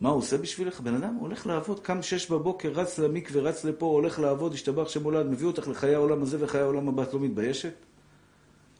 [0.00, 0.80] מה הוא עושה בשבילך?
[0.80, 5.04] בן אדם הולך לעבוד, קם שש בבוקר, רץ למקווה, רץ לפה, הולך לעבוד, השתבח שם
[5.04, 7.72] הולד, מביא אותך לחיי העולם הזה וחיי העולם הבא, את לא מתביישת?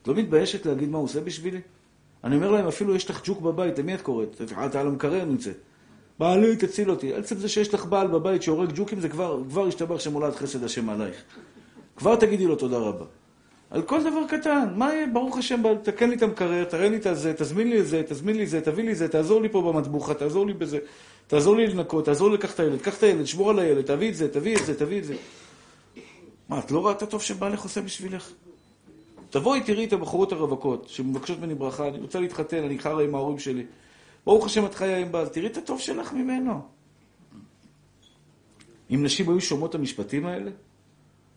[0.03, 1.61] את לא מתביישת להגיד מה הוא עושה בשבילי?
[2.25, 4.43] אני אומר להם, אפילו יש לך ג'וק בבית, למי את קוראת?
[4.67, 5.57] את על המקרר נמצאת.
[6.19, 7.15] בעלי, תציל אותי.
[7.15, 10.65] עצם זה שיש לך בעל בבית שהורג ג'וקים, זה כבר, כבר השתבח שם הולד חסד
[10.65, 11.17] השם עלייך.
[11.97, 13.05] כבר תגידי לו תודה רבה.
[13.71, 17.07] על כל דבר קטן, מה יהיה, ברוך השם, תקן לי את המקרר, תראה לי את
[17.07, 19.49] הזה, תזמין לי את זה, תזמין לי את זה, תביא לי את זה, תעזור לי
[19.49, 20.79] פה במטבוחה, תעזור לי בזה.
[21.27, 24.09] תעזור לי לנקות, תעזור לי לקח את הילד, קח את הילד, שמור על הילד, תביא
[24.09, 25.15] את זה, תביא את זה, תביא את זה.
[26.49, 28.31] מה, את לא רואה את הטוב שבעלך עושה בשבילך?
[29.31, 33.39] תבואי, תראי את הבחורות הרווקות, שמבקשות ממני ברכה, אני רוצה להתחתן, אני חרא עם ההורים
[33.39, 33.65] שלי.
[34.27, 36.61] ברוך השם, את חיה עם בעל, תראי את הטוב שלך ממנו.
[38.91, 40.51] אם נשים היו שומעות את המשפטים האלה,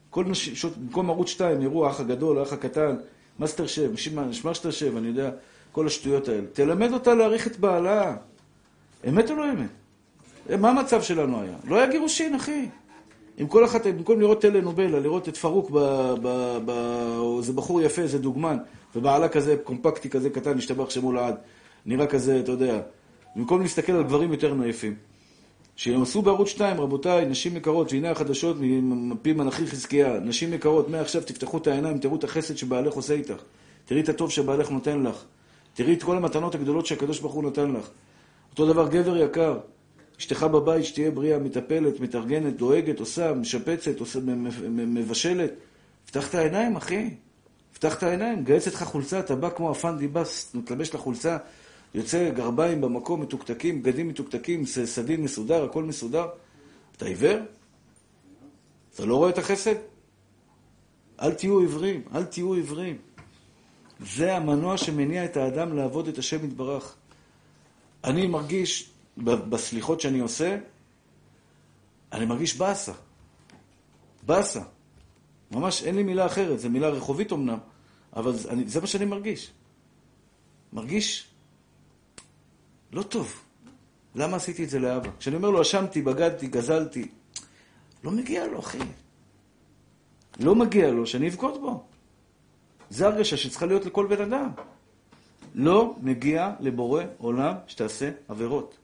[0.10, 2.96] כל נשים, שות, במקום ערוץ 2, יראו האח הגדול, האח הקטן,
[3.40, 3.96] מאסטר שף,
[4.32, 5.32] שמאסטר שף, אני יודע,
[5.72, 6.48] כל השטויות האלה.
[6.54, 8.16] תלמד אותה להעריך את בעלה.
[9.10, 9.70] אמת או לא אמת?
[10.60, 11.56] מה המצב שלנו היה?
[11.68, 12.70] לא היה גירושין, אחי.
[13.42, 15.80] אם כל אחת, במקום לראות טלנובלה, לראות את פרוק, ב,
[16.22, 16.70] ב, ב,
[17.18, 18.58] או איזה בחור יפה, איזה דוגמן,
[18.96, 21.36] ובעלה כזה, קומפקטי כזה קטן, השתבח שמו לעד,
[21.86, 22.82] נראה כזה, אתה יודע,
[23.36, 24.96] במקום להסתכל על גברים יותר נאיפים.
[25.76, 31.22] שהם עשו בערוץ 2, רבותיי, נשים יקרות, והנה החדשות מפי מלאכי חזקיה, נשים יקרות, מעכשיו
[31.22, 33.42] תפתחו את העיניים, תראו את החסד שבעלך עושה איתך.
[33.86, 35.24] תראי את הטוב שבעלך נותן לך.
[35.74, 37.90] תראי את כל המתנות הגדולות שהקדוש ברוך הוא נתן לך.
[38.52, 39.58] אותו דבר גבר יקר,
[40.20, 44.20] אשתך בבית, שתהיה בריאה, מטפלת, מתארגנת, דואגת, עושה, משפצת, עושה,
[44.70, 45.52] מבשלת.
[46.06, 47.10] פתח את העיניים, אחי.
[47.74, 51.38] פתח את העיניים, גייס לך חולצה, אתה בא כמו הפנדי בס, מתלבש לחולצה,
[51.94, 56.28] יוצא גרביים במקום, מתוקתקים, בגדים מתוקתקים, סדין מסודר, הכל מסודר.
[56.98, 57.40] אתה עיוור?
[58.96, 59.76] אתה לא רואה את החסד?
[61.22, 62.98] אל תהיו עיוורים, אל תהיו עיוורים.
[64.00, 66.96] זה המנוע שמניע את האדם לעבוד את השם יתברך.
[68.04, 70.58] אני מרגיש, בסליחות שאני עושה,
[72.12, 72.94] אני מרגיש באסה.
[74.24, 74.62] באסה.
[75.52, 77.58] ממש אין לי מילה אחרת, זו מילה רחובית אמנם,
[78.16, 79.52] אבל אני, זה מה שאני מרגיש.
[80.74, 81.31] מרגיש
[82.94, 83.42] לא טוב.
[84.16, 85.10] למה עשיתי את זה לאבא?
[85.20, 87.08] כשאני אומר לו, אשמתי, בגדתי, גזלתי,
[88.04, 88.80] לא מגיע לו, אחי.
[90.40, 91.84] לא מגיע לו שאני אבגוד בו.
[92.90, 94.50] זו הרגשה שצריכה להיות לכל בן אדם.
[95.56, 98.78] לא מגיע לבורא עולם שתעשה עבירות.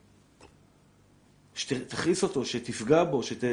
[1.55, 3.43] שתכעיס אותו, שתפגע בו, שת,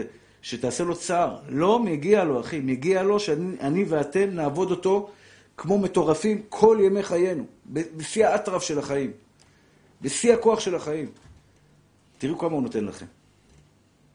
[0.42, 1.40] שתעשה לו צער.
[1.48, 2.60] לא מגיע לו, אחי.
[2.60, 5.10] מגיע לו שאני ואתם נעבוד אותו
[5.56, 9.10] כמו מטורפים כל ימי חיינו, בשיא האטרף של החיים,
[10.04, 11.08] בשיא הכוח של החיים.
[12.18, 13.06] תראו כמה הוא נותן לכם.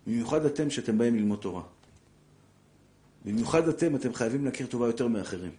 [0.07, 1.61] במיוחד אתם שאתם באים ללמוד תורה.
[3.25, 5.51] במיוחד אתם, אתם חייבים להכיר טובה יותר מאחרים.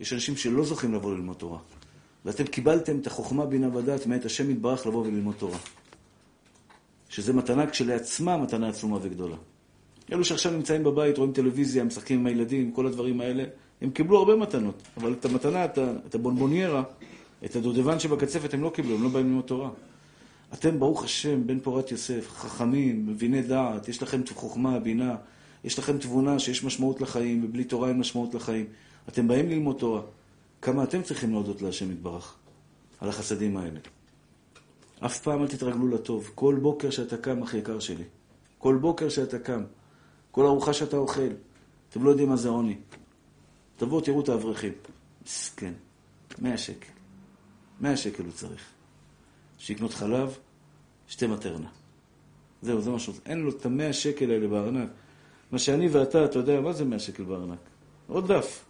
[0.00, 1.58] יש אנשים שלא זוכים לבוא ללמוד תורה.
[2.24, 5.58] ואתם קיבלתם את החוכמה, בינה ודעת מאת השם יתברך לבוא וללמוד תורה.
[7.08, 9.36] שזה מתנה כשלעצמה מתנה עצומה וגדולה.
[10.12, 13.44] אלו שעכשיו נמצאים בבית, רואים טלוויזיה, משחקים עם הילדים, כל הדברים האלה,
[13.80, 14.82] הם קיבלו הרבה מתנות.
[14.96, 16.82] אבל את המתנה, את, הבונבוניירה,
[17.44, 19.70] את הדודבן שבקצפת, הם לא קיבלו, הם לא באים ללמוד תורה.
[20.54, 25.16] אתם, ברוך השם, בן פורת יוסף, חכמים, מביני דעת, יש לכם חוכמה, בינה,
[25.64, 28.66] יש לכם תבונה שיש משמעות לחיים, ובלי תורה אין משמעות לחיים.
[29.08, 30.00] אתם באים ללמוד תורה.
[30.62, 32.34] כמה אתם צריכים להודות להשם יתברך
[33.00, 33.80] על החסדים האלה.
[35.00, 36.30] אף פעם אל תתרגלו לטוב.
[36.34, 38.04] כל בוקר שאתה קם, אחי יקר שלי.
[38.58, 39.62] כל בוקר שאתה קם.
[40.30, 41.28] כל ארוחה שאתה אוכל.
[41.90, 42.76] אתם לא יודעים מה זה עוני.
[43.76, 44.72] תבואו, תראו את האברכים.
[45.26, 45.72] מסכן.
[46.38, 46.93] מאה שקל.
[47.80, 48.62] מאה שקל הוא צריך.
[49.58, 50.38] שיקנות חלב,
[51.08, 51.68] שתי מטרנה.
[52.62, 53.12] זהו, זה משהו.
[53.26, 54.88] אין לו את המאה שקל האלה בארנק.
[55.52, 57.58] מה שאני ואתה, אתה יודע, מה זה מאה שקל בארנק?
[58.06, 58.64] עוד דף.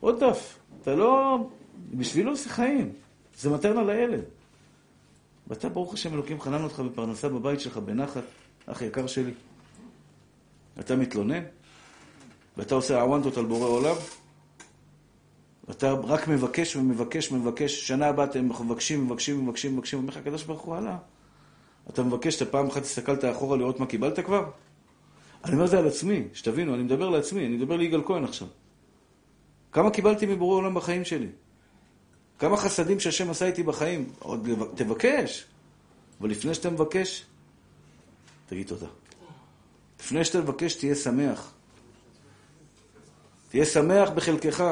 [0.00, 0.58] עוד דף.
[0.82, 1.38] אתה לא...
[1.94, 2.92] בשבילו זה חיים.
[3.38, 4.24] זה מטרנה לילד.
[5.48, 8.22] ואתה, ברוך השם, אלוקים חנן אותך בפרנסה בבית שלך בנחת,
[8.66, 9.32] אח יקר שלי.
[10.80, 11.42] אתה מתלונן?
[12.56, 13.96] ואתה עושה עוונטות על בורא עולם?
[15.68, 20.44] ואתה רק מבקש ומבקש ומבקש, שנה הבאה אתם מבקשים, מבקשים, מבקשים, מבקשים, אומר לך הקדוש
[20.44, 20.96] ברוך הוא, הלאה.
[21.90, 24.50] אתה מבקש, אתה פעם אחת הסתכלת אחורה לראות מה קיבלת כבר?
[25.44, 28.48] אני אומר זה על עצמי, שתבינו, אני מדבר לעצמי, אני מדבר ליגאל כהן עכשיו.
[29.72, 31.28] כמה קיבלתי מבורא עולם בחיים שלי?
[32.38, 34.12] כמה חסדים שהשם עשה איתי בחיים?
[34.18, 35.46] עוד תבקש.
[36.20, 37.24] אבל לפני שאתה מבקש,
[38.46, 38.86] תגיד תודה.
[40.00, 41.52] לפני שאתה מבקש, תהיה שמח.
[43.48, 44.64] תהיה שמח בחלקך.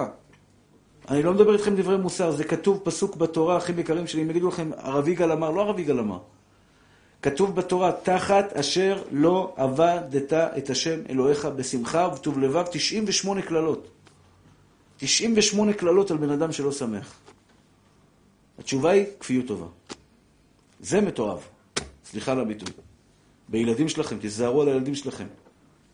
[1.10, 4.48] אני לא מדבר איתכם דברי מוסר, זה כתוב פסוק בתורה, אחים יקרים שלי, אם יגידו
[4.48, 6.18] לכם, הרב יגאל אמר, לא הרב יגאל אמר.
[7.22, 13.88] כתוב בתורה, תחת אשר לא עבדת את השם אלוהיך בשמחה ובטוב לבב, 98 קללות.
[14.96, 17.14] 98 קללות על בן אדם שלא שמח.
[18.58, 19.66] התשובה היא כפיות טובה.
[20.80, 21.38] זה מתועב.
[22.04, 22.72] סליחה על הביטוי.
[23.48, 25.26] בילדים שלכם, תיזהרו על הילדים שלכם.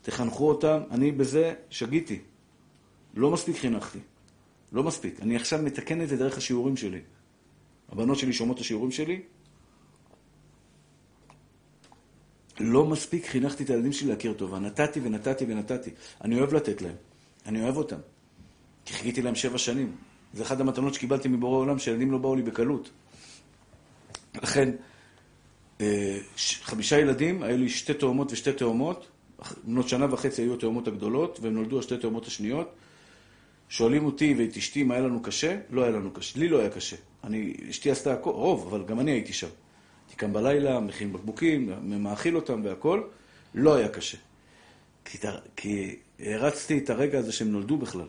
[0.03, 2.21] תחנכו אותם, אני בזה שגיתי.
[3.15, 3.99] לא מספיק חינכתי.
[4.77, 5.21] לא מספיק.
[5.23, 7.01] אני עכשיו מתקן את זה דרך השיעורים שלי.
[7.89, 9.23] הבנות שלי שומעות את השיעורים שלי.
[12.61, 14.59] לא מספיק חינכתי את הילדים שלי להכיר טובה.
[14.59, 15.91] נתתי ונתתי ונתתי.
[16.25, 16.95] אני אוהב לתת להם.
[17.47, 17.97] אני אוהב אותם.
[18.85, 19.97] כי חיכיתי להם שבע שנים.
[20.33, 22.91] זה אחת המתנות שקיבלתי מבורא עולם, שילדים לא באו לי בקלות.
[24.43, 24.71] לכן,
[25.81, 26.19] אה,
[26.63, 29.07] חמישה ילדים, היו לי שתי תאומות ושתי תאומות,
[29.65, 32.75] בנות שנה וחצי היו התאומות הגדולות, והן נולדו השתי תאומות השניות.
[33.69, 35.59] שואלים אותי ואת אשתי מה היה לנו קשה?
[35.71, 36.39] לא היה לנו קשה.
[36.39, 36.97] לי לא היה קשה.
[37.25, 39.49] אני, אשתי עשתה הכל, רוב, אבל גם אני הייתי שם.
[40.07, 43.03] הייתי קם בלילה, מכין בקבוקים, מאכיל אותם והכל.
[43.55, 44.19] לא היה קשה.
[45.05, 45.19] כי,
[45.57, 48.07] כי הרצתי את הרגע הזה שהם נולדו בכלל.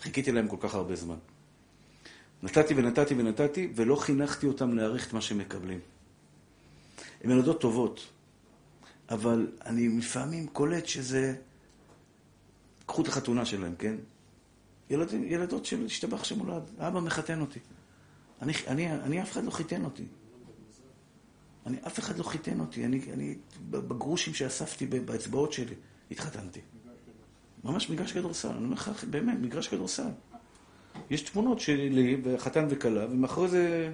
[0.00, 1.16] חיכיתי להם כל כך הרבה זמן.
[2.42, 5.80] נתתי ונתתי ונתתי, ולא חינכתי אותם להעריך את מה שהם מקבלים.
[7.24, 8.06] הן ילדות טובות,
[9.10, 11.34] אבל אני לפעמים קולט שזה...
[12.86, 13.94] קחו את החתונה שלהם, כן?
[14.90, 17.58] ילדים, ילדות של השתבח שמולד, אבא מחתן אותי.
[18.42, 20.04] אני, אני, אני, אף אחד לא חיתן אותי.
[21.66, 22.84] אני, אף אחד לא חיתן אותי.
[22.84, 23.34] אני, אני
[23.70, 25.74] בגרושים שאספתי באצבעות שלי,
[26.10, 26.60] התחתנתי.
[27.64, 28.48] ממש מגרש כדורסל.
[28.48, 30.08] אני אומר לך, באמת, מגרש כדורסל.
[31.10, 33.92] יש תמונות שלי, וחתן וכלה, ומאחורי זה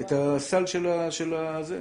[0.00, 1.10] את הסל של ה...
[1.10, 1.80] של הזה.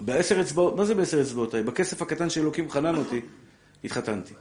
[0.00, 1.54] בעשר אצבעות, מה זה בעשר אצבעות?
[1.54, 3.20] בכסף הקטן שאלוקים חנן אותי,
[3.84, 4.34] התחתנתי.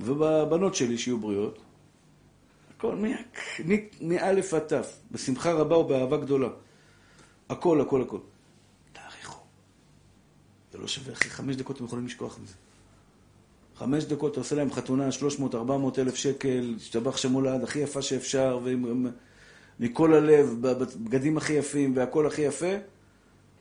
[0.00, 1.58] ובבנות שלי שיהיו בריאות,
[2.76, 3.04] הכל מ-
[3.72, 6.48] מ- מאלף עד תף, בשמחה רבה ובאהבה גדולה.
[7.50, 8.18] הכל, הכל, הכל.
[8.92, 9.40] תעריכו.
[10.72, 12.54] זה לא שווה, אחרי חמש דקות הם יכולים לשכוח מזה.
[13.76, 15.54] חמש דקות, אתה עושה להם חתונה, 300-400
[15.98, 19.06] אלף שקל, השתבח שמולד, הכי יפה שאפשר, ועם- עם-
[19.80, 22.72] מכל הלב, בבגדים הכי יפים, והכל הכי יפה.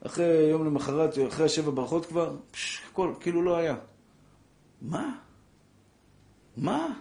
[0.05, 3.75] אחרי יום למחרת, אחרי השבע ברכות כבר, פש, הכל כאילו לא היה.
[4.81, 5.15] מה?
[6.57, 6.93] מה?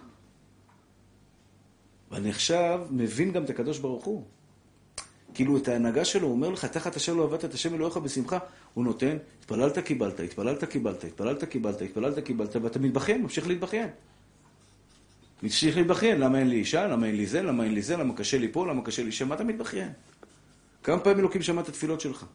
[2.11, 4.25] ואני עכשיו מבין גם את הקדוש ברוך הוא.
[5.35, 8.39] כאילו, את ההנהגה שלו, הוא אומר לך, תחת אשר לא עבדת את השם אלוהיך בשמחה,
[8.75, 13.89] הוא נותן, התפללת קיבלת, התפללת קיבלת, התפללת קיבלת, התפללת קיבלת, ואתה מתבכיין, ממשיך להתבכיין.
[15.43, 18.15] ממשיך להתבכיין, למה אין לי אישה, למה אין לי זה, למה אין לי זה, למה
[18.15, 19.93] קשה לי פה, למה קשה לי שם, אתה מתבכיין?
[20.83, 22.27] כמה פעמים אלוקים שמע את התפילות שלך?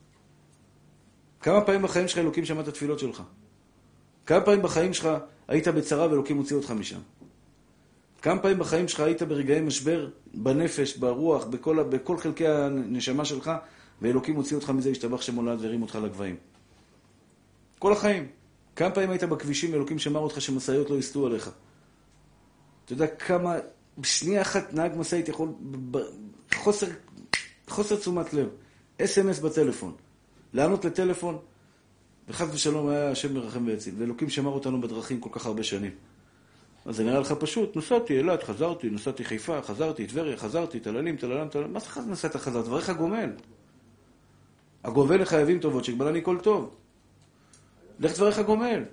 [1.42, 3.24] כמה פעמים בחיים שלך אלוקים שמע את התפילות שלך?
[4.26, 5.10] כמה פעמים בחיים שלך
[5.48, 7.00] היית בצרה ואלוקים הוציא אותך משם?
[8.22, 13.52] כמה פעמים בחיים שלך היית ברגעי משבר, בנפש, ברוח, בכל, בכל חלקי הנשמה שלך,
[14.02, 16.36] ואלוקים הוציא אותך מזה, השתבח שמולד והרים אותך לגבהים?
[17.80, 18.28] כל החיים.
[18.76, 21.50] כמה פעמים היית בכבישים ואלוקים שמר אותך שמשאיות לא יסטו עליך?
[22.86, 23.56] אתה יודע כמה,
[23.98, 25.50] בשנייה אחת נהג משאית יכול,
[26.52, 26.88] בחוסר,
[27.68, 28.50] חוסר תשומת לב,
[29.02, 29.94] אס.אם.אס בטלפון,
[30.54, 31.38] לענות לטלפון,
[32.30, 35.92] וחס ושלום היה השם מרחם ויציל, ואלוקים שמר אותנו בדרכים כל כך הרבה שנים.
[36.86, 41.48] אז זה נראה לך פשוט, נסעתי אילת, חזרתי, נסעתי חיפה, חזרתי, טבריה, חזרתי, טללים, טללם,
[41.48, 42.66] טללם, מה זה נסעת חזרת?
[42.66, 43.30] דבריך גומל.
[44.84, 46.76] הגובל לחייבים טובות, שגבלני כל טוב.
[48.00, 48.84] לך דבריך גומל.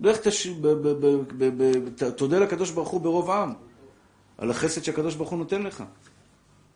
[0.00, 0.46] לך תש...
[0.46, 3.52] ב- ב- ב- ב- ב- ת- תודה לקדוש ברוך הוא ברוב עם,
[4.38, 5.84] על החסד שהקדוש ברוך הוא נותן לך.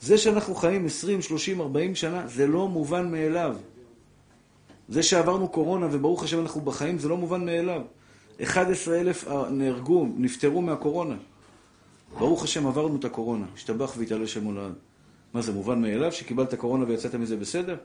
[0.01, 3.57] זה שאנחנו חיים 20, 30, 40 שנה, זה לא מובן מאליו.
[4.89, 7.83] זה שעברנו קורונה וברוך השם אנחנו בחיים, זה לא מובן מאליו.
[8.43, 11.15] 11 אלף נהרגו, נפטרו מהקורונה.
[12.19, 14.73] ברוך השם עברנו את הקורונה, השתבח והתעלה שם הולד.
[15.35, 17.77] מה זה, מובן מאליו שקיבלת קורונה ויצאת מזה בסדר?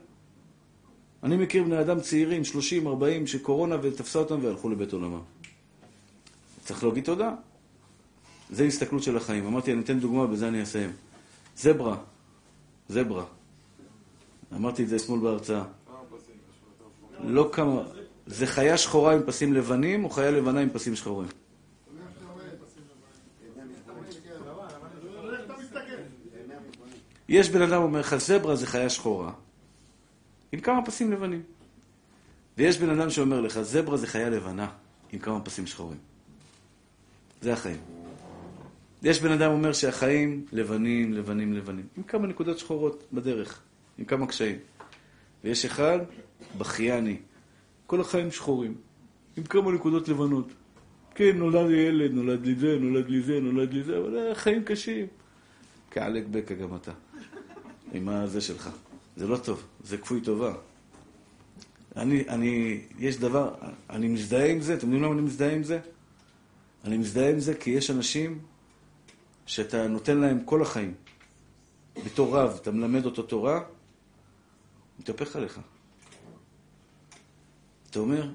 [1.22, 5.20] אני מכיר בני אדם צעירים, 30, 40, שקורונה ותפסה אותם והלכו לבית עולמם.
[6.64, 7.34] צריך להגיד תודה.
[8.50, 9.46] זה הסתכלות של החיים.
[9.46, 10.90] אמרתי, אני אתן דוגמה, ובזה אני אסיים.
[11.56, 11.96] זברה,
[12.88, 13.24] זברה.
[14.54, 15.64] אמרתי את זה אתמול בהרצאה.
[17.22, 17.82] לא כמה...
[18.26, 21.28] זה חיה שחורה עם פסים לבנים, או חיה לבנה עם פסים שחורים?
[27.28, 29.32] יש בן אדם אומר לך, זברה זה חיה שחורה,
[30.52, 31.42] עם כמה פסים לבנים.
[32.58, 34.68] ויש בן אדם שאומר לך, זברה זה חיה לבנה,
[35.12, 35.98] עם כמה פסים שחורים.
[37.40, 37.80] זה החיים.
[39.02, 43.60] יש בן אדם אומר שהחיים לבנים, לבנים, לבנים, עם כמה נקודות שחורות בדרך,
[43.98, 44.58] עם כמה קשיים.
[45.44, 45.98] ויש אחד,
[46.58, 47.16] בכייני,
[47.86, 48.74] כל החיים שחורים,
[49.36, 50.48] עם כמה נקודות לבנות.
[51.14, 54.64] כן, נולד לי ילד, נולד לי זה, נולד לי זה, נולד לי זה, אבל החיים
[54.64, 55.06] קשים.
[55.90, 56.92] כעלק בקע גם אתה,
[57.92, 58.70] עם הזה שלך.
[59.16, 60.54] זה לא טוב, זה כפוי טובה.
[61.96, 63.54] אני, אני, יש דבר,
[63.90, 65.78] אני מזדהה עם זה, אתם יודעים למה אני מזדהה עם זה?
[66.84, 68.38] אני מזדהה עם זה כי יש אנשים
[69.46, 70.94] שאתה נותן להם כל החיים.
[72.06, 73.60] בתור רב, אתה מלמד אותו תורה,
[74.98, 75.60] מתהפך עליך.
[77.90, 78.30] אתה אומר,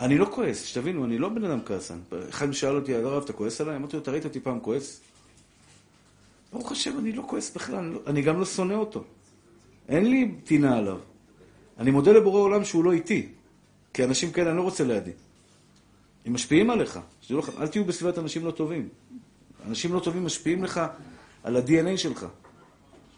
[0.00, 1.98] אני לא כועס, שתבינו, אני לא בן אדם כעסן.
[2.28, 3.76] אחד שאל אותי, הרב, אתה כועס עליי?
[3.76, 5.00] אמרתי לו, אתה ראית אותי פעם כועס?
[6.52, 9.04] ברוך השם, אני לא כועס בכלל, אני, לא, אני גם לא שונא אותו.
[9.88, 10.98] אין לי טינה עליו.
[11.78, 13.28] אני מודה לבורא עולם שהוא לא איתי,
[13.94, 15.12] כי אנשים כאלה אני לא רוצה לידי.
[16.24, 16.98] הם משפיעים עליך.
[17.30, 18.88] לכם, אל תהיו בסביבת אנשים לא טובים.
[19.66, 20.80] אנשים לא טובים משפיעים לך
[21.42, 22.26] על ה-DNA שלך.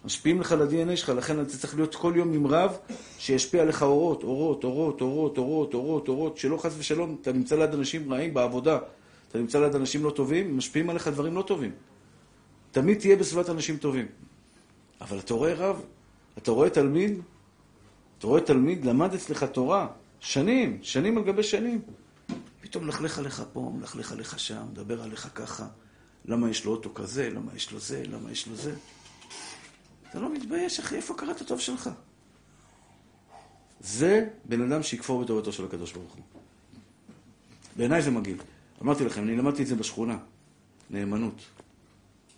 [0.05, 2.77] משפיעים לך על ה-DNA שלך, לכן אתה צריך להיות כל יום עם רב
[3.19, 7.75] שישפיע עליך אורות, אורות, אורות, אורות, אורות, אורות, אורות, שלא חס ושלום, אתה נמצא ליד
[7.75, 8.79] אנשים רעים בעבודה,
[9.29, 11.71] אתה נמצא ליד אנשים לא טובים, משפיעים עליך דברים לא טובים.
[12.71, 14.07] תמיד תהיה בסביבת אנשים טובים.
[15.01, 15.85] אבל אתה רואה רב,
[16.39, 17.21] אתה רואה תלמיד,
[18.19, 19.87] אתה רואה תלמיד, למד אצלך תורה,
[20.21, 21.81] שנים, שנים על גבי שנים.
[22.61, 25.67] פתאום מלכלך עליך פה, מלכלך עליך שם, מדבר עליך ככה.
[26.25, 28.75] למה יש לו אוטו כזה, למה יש לו זה, למה יש לו זה.
[30.13, 31.91] אתה לא מתבייש, אחי, איפה קראת הטוב שלך?
[33.81, 36.23] זה בן אדם שיכפור בטובתו של הקדוש ברוך הוא.
[37.77, 38.37] בעיניי זה מגעיל.
[38.83, 40.19] אמרתי לכם, אני למדתי את זה בשכונה.
[40.91, 41.41] נאמנות.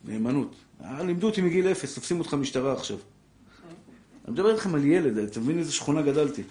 [0.05, 0.55] נאמנות.
[0.85, 2.97] אה, לימדו אותי מגיל אפס, תופסים אותך משטרה עכשיו.
[4.25, 6.43] אני מדבר איתכם על ילד, אתה מבין איזה שכונה גדלתי.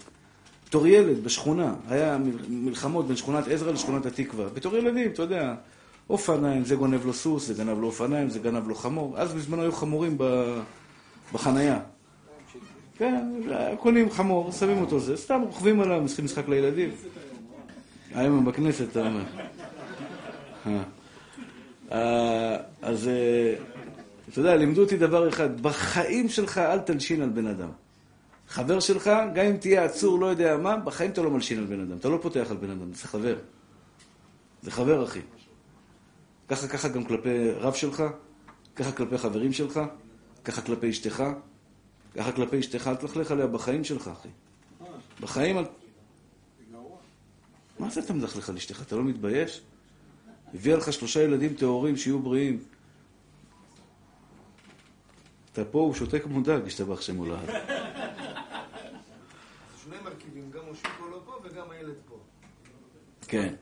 [0.68, 2.18] בתור ילד, בשכונה, היה
[2.48, 4.48] מלחמות בין שכונת עזרא לשכונת התקווה.
[4.48, 5.54] בתור ילדים, אתה יודע,
[6.10, 9.18] אופניים, זה גונב לו סוס, זה גנב לו אופניים, זה גנב לו חמור.
[9.18, 10.18] אז בזמנו היו חמורים
[11.32, 11.78] בחנייה.
[12.98, 13.26] כן,
[13.78, 16.90] קונים חמור, שמים אותו זה, סתם רוכבים עליו, משחקים משחק לילדים.
[18.14, 19.22] היום בכנסת, אתה אומר.
[20.66, 20.82] אה.
[21.92, 23.54] אה, אז אה,
[24.28, 27.68] אתה יודע, לימדו אותי דבר אחד, בחיים שלך אל תלשין על בן אדם.
[28.48, 31.80] חבר שלך, גם אם תהיה עצור, לא יודע מה, בחיים אתה לא מלשין על בן
[31.80, 31.96] אדם.
[31.96, 33.36] אתה לא פותח על בן אדם, זה חבר.
[34.62, 35.20] זה חבר, אחי.
[36.48, 38.02] ככה, ככה גם כלפי רב שלך,
[38.76, 39.80] ככה כלפי חברים שלך,
[40.44, 41.24] ככה כלפי אשתך,
[42.16, 44.28] ככה כלפי אשתך, אל תלכלך עליה בחיים שלך, אחי.
[45.20, 45.56] בחיים.
[47.78, 48.82] מה זה אתה מלכלך על אשתך?
[48.82, 49.60] אתה לא מתבייש?
[50.54, 52.62] הביאה לך שלושה ילדים טהורים שיהיו בריאים.
[55.52, 57.46] אתה פה, הוא שותק מודאג, השתבח שם הולד.
[59.84, 62.18] שני מרכיבים, גם מושיקו לא פה וגם הילד פה.
[63.28, 63.54] כן.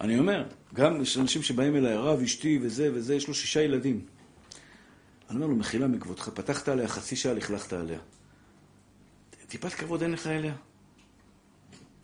[0.00, 0.44] אני אומר,
[0.74, 4.06] גם יש אנשים שבאים אליי, הרב, אשתי וזה וזה, יש לו שישה ילדים.
[5.30, 7.98] אני אומר לו, מחילה מכבודך, פתחת עליה חצי שעה, לכלכת עליה.
[9.48, 10.54] טיפת כבוד אין לך אליה.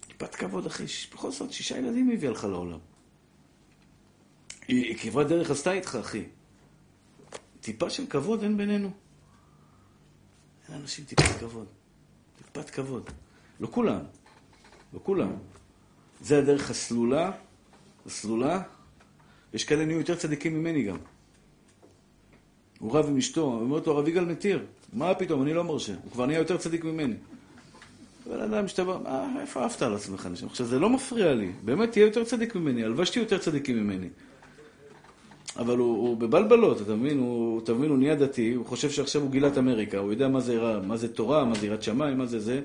[0.06, 2.78] טיפת כבוד, אחי, בכל זאת, שישה ילדים הביאה לך לעולם.
[4.68, 6.24] היא כברת דרך עשתה איתך, אחי.
[7.60, 8.90] טיפה של כבוד אין בינינו.
[10.68, 11.66] אין אנשים טיפת כבוד.
[12.36, 13.10] טיפת כבוד.
[13.60, 14.00] לא כולם.
[14.92, 15.32] לא כולם.
[16.20, 17.30] זה הדרך הסלולה,
[18.06, 18.62] הסלולה.
[19.52, 20.96] יש כאלה נהיו יותר צדיקים ממני גם.
[22.78, 24.64] הוא רב עם אשתו, הוא אומר לו, הרב יגאל מתיר.
[24.92, 25.92] מה פתאום, אני לא מרשה.
[26.04, 27.14] הוא כבר נהיה יותר צדיק ממני.
[28.30, 28.98] בן אדם שאתה בא,
[29.40, 30.28] איפה עפת על עצמך?
[30.46, 31.52] עכשיו, זה לא מפריע לי.
[31.64, 32.84] באמת, תהיה יותר צדיק ממני.
[32.84, 34.08] הלוואי שתהיו יותר צדיקים ממני.
[35.58, 37.18] אבל הוא, הוא בבלבלות, אתה מבין?
[37.18, 40.28] הוא, אתה מבין, הוא נהיה דתי, הוא חושב שעכשיו הוא גילה את אמריקה, הוא יודע
[40.28, 42.60] מה זה, מה זה תורה, מה זה יראת שמיים, מה זה זה.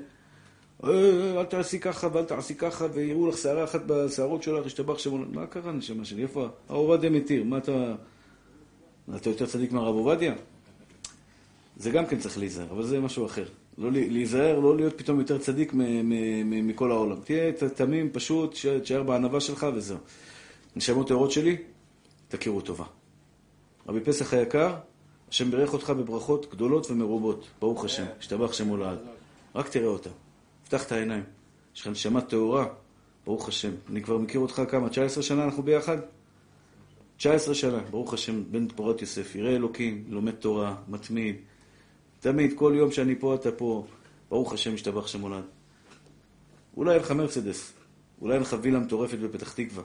[0.83, 5.23] אה, אל תעשי ככה ואל תעשי ככה, ויראו לך שערה אחת בשערות שלך, ישתבח שם...
[5.33, 6.23] מה קרה, נשמה שלי?
[6.23, 6.47] איפה?
[6.69, 7.95] הרב מתיר, מה אתה...
[9.15, 10.33] אתה יותר צדיק מהרב עובדיה?
[11.77, 13.45] זה גם כן צריך להיזהר, אבל זה משהו אחר.
[13.77, 15.71] לא להיזהר, לא להיות פתאום יותר צדיק
[16.45, 17.21] מכל העולם.
[17.21, 19.97] תהיה תמים, פשוט, תשאר בענווה שלך וזהו.
[20.75, 21.57] נשמות טהורות שלי,
[22.27, 22.85] תכירו טובה.
[23.87, 24.75] רבי פסח היקר,
[25.29, 28.97] השם בירך אותך בברכות גדולות ומרובות, ברוך השם, השתבח שמו לעד.
[29.55, 30.09] רק תראה אותה.
[30.65, 31.23] פתח את העיניים.
[31.75, 32.65] יש לך נשמה טהורה,
[33.25, 33.71] ברוך השם.
[33.89, 34.89] אני כבר מכיר אותך כמה?
[34.89, 35.97] 19 שנה אנחנו ביחד?
[37.21, 39.35] 19 שנה, ברוך השם, בן תפורת יוסף.
[39.35, 41.35] יראה אלוקים, לומד תורה, מתמיד.
[42.19, 43.85] תמיד, כל יום שאני פה, אתה פה.
[44.29, 45.43] ברוך השם, השתבח שם הולד.
[46.77, 47.73] אולי אין לך מרצדס,
[48.21, 49.83] אולי אין לך וילה מטורפת בפתח תקווה,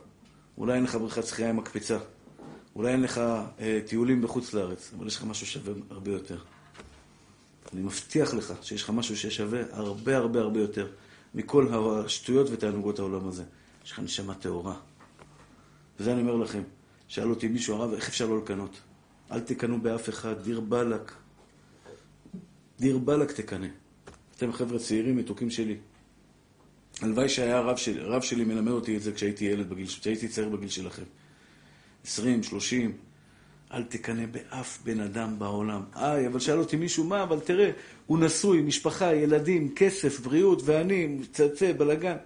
[0.58, 1.98] אולי אין לך בריכת שחייה עם מקפצה,
[2.76, 6.38] אולי אין לך אה, טיולים בחוץ לארץ, אבל יש לך משהו שווה הרבה יותר.
[7.72, 10.88] אני מבטיח לך שיש לך משהו ששווה הרבה הרבה הרבה יותר
[11.34, 11.66] מכל
[12.04, 13.44] השטויות ותענוגות העולם הזה.
[13.84, 14.74] יש לך נשמה טהורה.
[16.00, 16.62] וזה אני אומר לכם.
[17.08, 18.80] שאל אותי מישהו, הרב, איך אפשר לא לקנות?
[19.32, 21.12] אל תקנו באף אחד, דיר באלק.
[22.78, 23.66] דיר באלק תקנא.
[24.36, 25.76] אתם חבר'ה צעירים, מתוקים שלי.
[27.02, 30.48] הלוואי שהיה רב שלי, רב שלי מלמד אותי את זה כשהייתי ילד בגיל, כשהייתי צעיר
[30.48, 31.02] בגיל שלכם.
[32.04, 32.96] עשרים, שלושים,
[33.72, 35.82] אל תקנא באף בן אדם בעולם.
[35.96, 37.70] איי, אבל שאל אותי מישהו, מה, אבל תראה,
[38.06, 42.16] הוא נשוי, משפחה, ילדים, כסף, בריאות, ואני, מצלצל, בלאגן.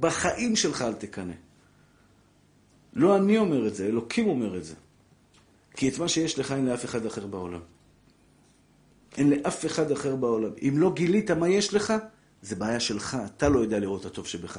[0.00, 1.32] בחיים שלך אל תקנא.
[2.94, 4.74] לא אני אומר את זה, אלוקים אומר את זה.
[5.74, 7.60] כי את מה שיש לך אין לאף אחד אחר בעולם.
[9.16, 10.50] אין לאף אחד אחר בעולם.
[10.62, 11.94] אם לא גילית מה יש לך,
[12.42, 14.58] זה בעיה שלך, אתה לא יודע לראות את הטוב שבך.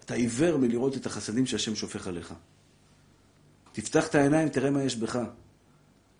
[0.00, 2.34] אתה עיוור מלראות את החסדים שהשם שופך עליך.
[3.72, 5.18] תפתח את העיניים, תראה מה יש בך.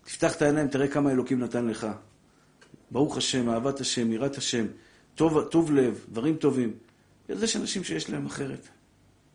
[0.03, 1.87] תפתח את העיניים, תראה כמה אלוקים נתן לך.
[2.91, 4.65] ברוך השם, אהבת השם, יראת השם,
[5.15, 6.73] טוב, טוב לב, דברים טובים.
[7.29, 8.67] יש אנשים שיש להם אחרת.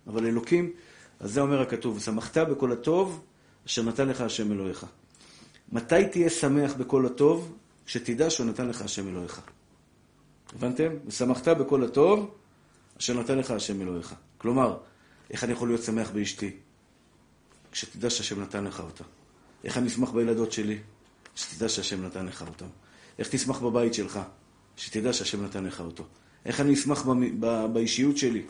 [0.06, 0.72] אבל אלוקים,
[1.20, 3.24] אז זה אומר הכתוב, שמחת בכל הטוב
[3.66, 4.86] אשר נתן לך השם אלוהיך.
[5.72, 7.56] מתי תהיה שמח בכל הטוב?
[7.86, 9.40] שתדע שהוא נתן לך השם אלוהיך.
[10.54, 10.88] הבנתם?
[11.06, 12.34] ושמחת בכל הטוב
[12.98, 14.14] אשר נתן לך השם אלוהיך.
[14.38, 14.78] כלומר,
[15.30, 16.50] איך אני יכול להיות שמח באשתי?
[17.72, 19.04] כשתדע שהשם נתן לך אותה.
[19.64, 20.78] איך אני אשמח בילדות שלי?
[21.34, 22.66] שתדע שהשם נתן לך אותם.
[23.18, 24.20] איך תשמח בבית שלך?
[24.76, 26.04] שתדע שהשם נתן לך אותו.
[26.44, 27.06] איך אני אשמח
[27.72, 28.42] באישיות שלי?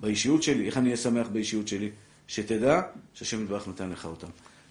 [0.00, 1.90] באישיות שלי, איך אני אהיה שמח באישיות שלי?
[2.28, 2.80] שתדע
[3.14, 4.26] שהשם יתברך נתן לך אותם.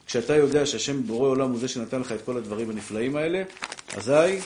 [0.05, 3.43] כשאתה יודע שהשם בורא עולם הוא זה שנתן לך את כל הדברים הנפלאים האלה,
[3.97, 4.39] אזי,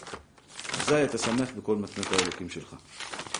[0.79, 2.75] אזי אתה שמח בכל מתנות האלוקים שלך.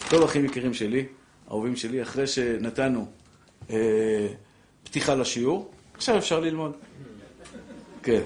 [0.10, 1.06] טוב, אחים יקרים שלי,
[1.50, 3.08] אהובים שלי, אחרי שנתנו
[3.70, 4.28] אה,
[4.84, 6.72] פתיחה לשיעור, עכשיו אפשר ללמוד.
[8.04, 8.22] כן.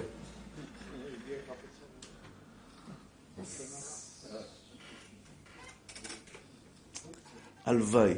[7.65, 8.13] הלוואי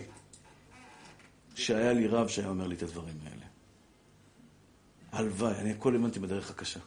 [1.60, 3.46] שהיה לי רב שהיה אומר לי את הדברים האלה.
[5.12, 6.80] הלוואי, אני הכל האמנתי בדרך הקשה.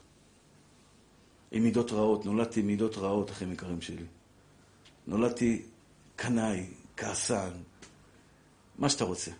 [1.52, 4.04] עם מידות רעות, נולדתי עם מידות רעות, אחים יקרים שלי.
[5.06, 5.62] נולדתי
[6.16, 6.66] קנאי,
[6.96, 7.50] כעסן,
[8.78, 9.30] מה שאתה רוצה.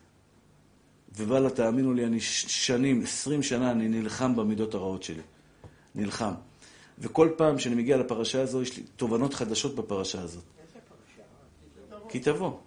[1.16, 5.22] ובאללה, תאמינו לי, אני שנים, עשרים שנה, אני נלחם במידות הרעות שלי.
[5.94, 6.32] נלחם.
[6.98, 10.44] וכל פעם שאני מגיע לפרשה הזו, יש לי תובנות חדשות בפרשה הזאת.
[10.58, 10.78] איזה
[11.88, 12.08] פרשה?
[12.08, 12.58] כי תבוא.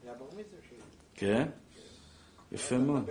[1.16, 1.48] כן?
[2.56, 3.10] יפה מאוד.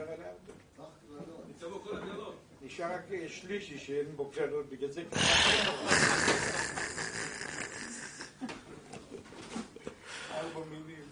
[2.62, 5.02] נשאר רק שלישי שאין בו קללות, בגלל זה
[10.34, 11.04] ארבע מילים.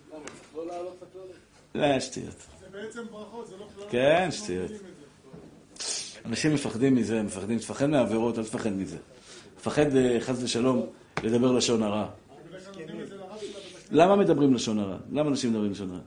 [1.75, 2.47] לא, שטויות.
[2.61, 3.85] זה בעצם ברכות, זה לא כלל.
[3.91, 4.71] כן, שטויות.
[6.25, 8.97] אנשים מפחדים מזה, מפחדים, תפחד מהעבירות, אל תפחד מזה.
[9.57, 10.87] תפחד, אה, חס ושלום,
[11.23, 12.09] לדבר לשון הרע.
[13.91, 14.97] למה מדברים לשון הרע?
[15.13, 16.01] למה אנשים מדברים לשון הרע?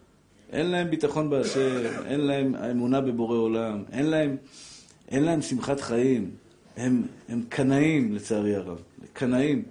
[0.52, 4.38] אין להם ביטחון בהשם, אין להם אמונה בבורא עולם, אין להם,
[5.10, 6.32] אין להם שמחת חיים.
[6.78, 8.82] הם, הם קנאים, לצערי הרב.
[9.14, 9.64] קנאים.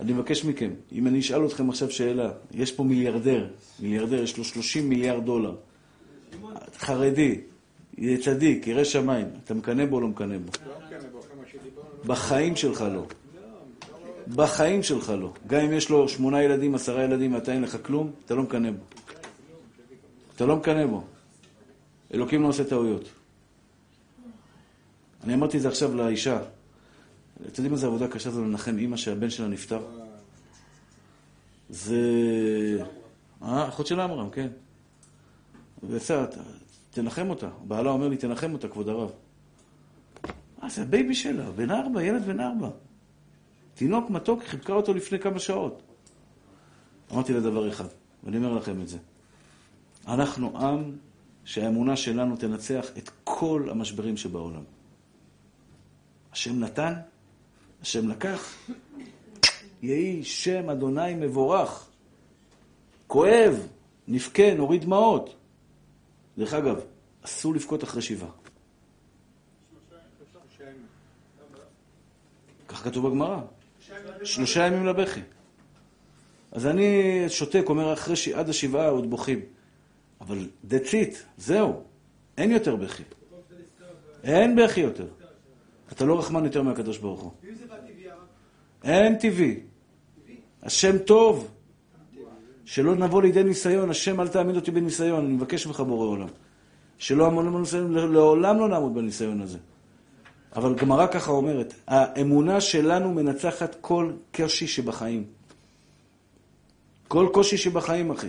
[0.00, 3.46] אני מבקש מכם, אם אני אשאל אתכם עכשיו שאלה, יש פה מיליארדר,
[3.80, 5.54] מיליארדר, יש לו 30 מיליארד דולר.
[6.78, 7.40] חרדי,
[7.98, 9.26] יהיה צדיק, ירא שמיים.
[9.44, 10.50] אתה מקנא בו או לא מקנא בו?
[10.66, 10.72] לא.
[12.04, 13.06] בחיים שלך לא.
[14.34, 15.32] בחיים שלך לא.
[15.46, 18.70] גם אם יש לו שמונה ילדים, עשרה ילדים, ואתה אין לך כלום, אתה לא מקנא
[18.70, 18.84] בו.
[20.36, 21.04] אתה לא מקנא בו.
[22.14, 23.08] אלוקים לא עושה טעויות.
[25.24, 26.42] אני אמרתי את זה עכשיו לאישה.
[27.36, 29.80] אתם יודעים איזה עבודה קשה זה לנחם אימא שהבן שלה נפטר?
[31.70, 31.98] זה...
[33.42, 34.48] אה, אחות של עמרם, כן.
[35.82, 36.26] בסדר,
[36.90, 37.48] תנחם אותה.
[37.64, 39.10] בעלה אומר לי, תנחם אותה, כבוד הרב.
[40.62, 42.68] אה, זה ה baby שלה, בן ארבע, ילד בן ארבע.
[43.74, 45.82] תינוק מתוק, חיבקה אותו לפני כמה שעות.
[47.12, 47.88] אמרתי לה דבר אחד,
[48.24, 48.98] ואני אומר לכם את זה.
[50.06, 50.96] אנחנו עם
[51.44, 54.62] שהאמונה שלנו תנצח את כל המשברים שבעולם.
[56.32, 56.94] השם נתן,
[57.82, 58.54] השם לקח,
[59.82, 61.88] יהי שם אדוני מבורך.
[63.06, 63.68] כואב,
[64.08, 65.36] נבכה, נוריד דמעות.
[66.38, 66.80] דרך אגב,
[67.22, 68.30] אסור לבכות אחרי שבעה.
[72.68, 73.40] כך כתוב בגמרא.
[74.24, 75.20] שלושה ימים לבכי.
[76.52, 78.28] אז אני שותק, אומר אחרי ש...
[78.28, 79.40] עד השבעה עוד בוכים.
[80.22, 81.82] אבל that's it, זהו.
[82.38, 83.02] אין יותר בכי.
[84.24, 85.06] אין בכי יותר.
[85.92, 87.32] אתה לא רחמן יותר מהקדוש ברוך הוא.
[88.84, 89.60] אין טבעי.
[90.62, 91.48] השם טוב.
[92.64, 93.90] שלא נבוא לידי ניסיון.
[93.90, 95.24] השם, אל תעמיד אותי בניסיון.
[95.24, 96.28] אני מבקש ממך, בורא עולם.
[96.98, 99.58] שלא נעמוד בניסיון, לעולם לא נעמוד בניסיון הזה.
[100.56, 105.24] אבל גמרא ככה אומרת, האמונה שלנו מנצחת כל קושי שבחיים.
[107.08, 108.28] כל קושי שבחיים, אחי.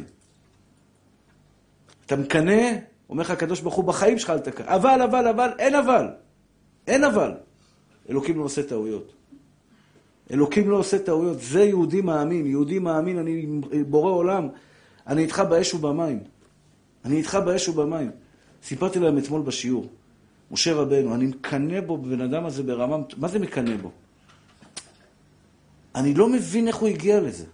[2.06, 2.62] אתה מקנא,
[3.10, 4.66] אומר לך הקדוש ברוך הוא, בחיים שלך אל תקנא.
[4.68, 6.08] אבל, אבל, אבל, אין אבל.
[6.88, 7.32] אין אבל.
[8.10, 9.14] אלוקים לא עושה טעויות.
[10.32, 11.42] אלוקים לא עושה טעויות.
[11.42, 12.46] זה יהודי מאמין.
[12.46, 13.46] יהודי מאמין, אני
[13.88, 14.48] בורא עולם.
[15.08, 16.20] אני איתך באש ובמים.
[17.06, 18.12] אני איתך באש ובמים.
[18.64, 19.88] סיפרתי להם אתמול בשיעור.
[20.52, 22.98] משה רבנו, אני מקנא בו בבן אדם הזה ברמה...
[23.18, 23.92] מה זה מקנא בו?
[25.96, 27.46] אני לא מבין איך הוא הגיע לזה.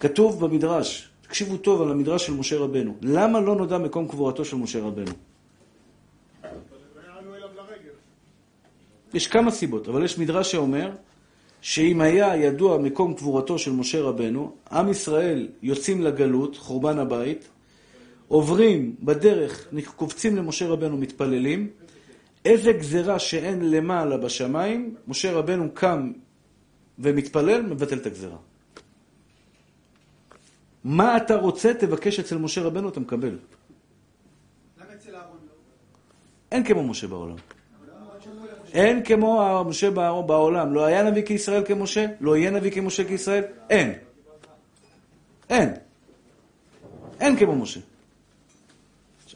[0.00, 2.94] כתוב במדרש, תקשיבו טוב על המדרש של משה רבנו.
[3.02, 5.12] למה לא נודע מקום קבורתו של משה רבנו?
[9.14, 10.90] יש כמה סיבות, אבל יש מדרש שאומר
[11.60, 17.48] שאם היה ידוע מקום קבורתו של משה רבנו, עם ישראל יוצאים לגלות, חורבן הבית,
[18.28, 21.70] עוברים בדרך, קופצים למשה רבנו, מתפללים,
[22.44, 26.12] איזה גזרה שאין למעלה בשמיים, משה רבנו קם
[26.98, 28.49] ומתפלל, מבטל את הגזרה.
[30.84, 33.28] מה אתה רוצה, תבקש אצל משה רבנו, אתה מקבל.
[33.28, 35.18] לא?
[36.52, 37.36] אין כמו משה בעולם.
[38.72, 40.74] אין כמו משה בעולם.
[40.74, 43.94] לא היה נביא כישראל כמשה, לא יהיה נביא כמשה כישראל, אין.
[45.50, 45.74] אין.
[47.20, 47.80] אין כמו משה.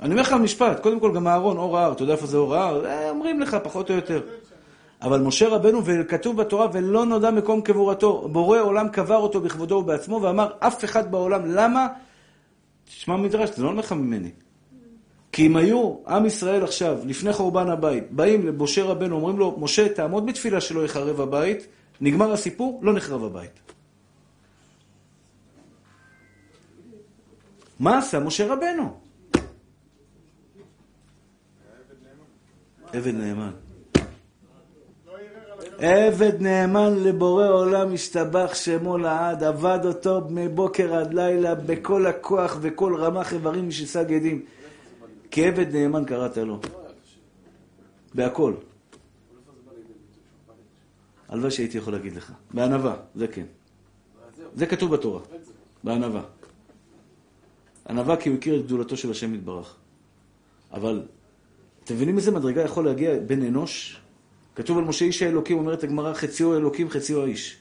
[0.01, 2.55] אני אומר לך משפט, קודם כל גם אהרון, אור ההר, אתה יודע איפה זה אור
[2.55, 2.86] ההר?
[2.86, 4.22] אה, אומרים לך, פחות או יותר.
[5.05, 8.28] אבל משה רבנו, וכתוב בתורה, ולא נודע מקום קבורתו.
[8.28, 11.88] בורא עולם קבר אותו בכבודו ובעצמו, ואמר, אף אחד בעולם, למה?
[12.84, 14.30] תשמע מדרש, זה לא לך ממני.
[15.32, 19.88] כי אם היו עם ישראל עכשיו, לפני חורבן הבית, באים למשה רבנו, אומרים לו, משה,
[19.88, 21.66] תעמוד בתפילה שלא יחרב הבית,
[22.00, 23.61] נגמר הסיפור, לא נחרב הבית.
[27.80, 29.00] מה עשה משה רבנו?
[32.92, 33.63] עבד נאמן.
[35.79, 42.97] עבד נאמן לבורא עולם, השתבח שמו לעד, עבד אותו מבוקר עד לילה בכל הכוח וכל
[42.97, 44.45] רמ"ח איברים משסג עדים.
[45.31, 46.61] כעבד נאמן קראת לו.
[48.14, 48.55] בהכל.
[51.29, 52.33] הלוואי שהייתי יכול להגיד לך.
[52.55, 53.45] בענווה, זה כן.
[54.55, 55.20] זה כתוב בתורה.
[55.85, 56.22] בענווה.
[57.89, 59.77] ענווה כי הוא הכיר את גדולתו של השם יתברך.
[60.72, 61.03] אבל,
[61.85, 64.03] אתם מבינים איזה מדרגה יכול להגיע בן אנוש?
[64.55, 67.57] כתוב על משה איש האלוקים, אומרת הגמרא, חציו אלוקים, חציו האיש.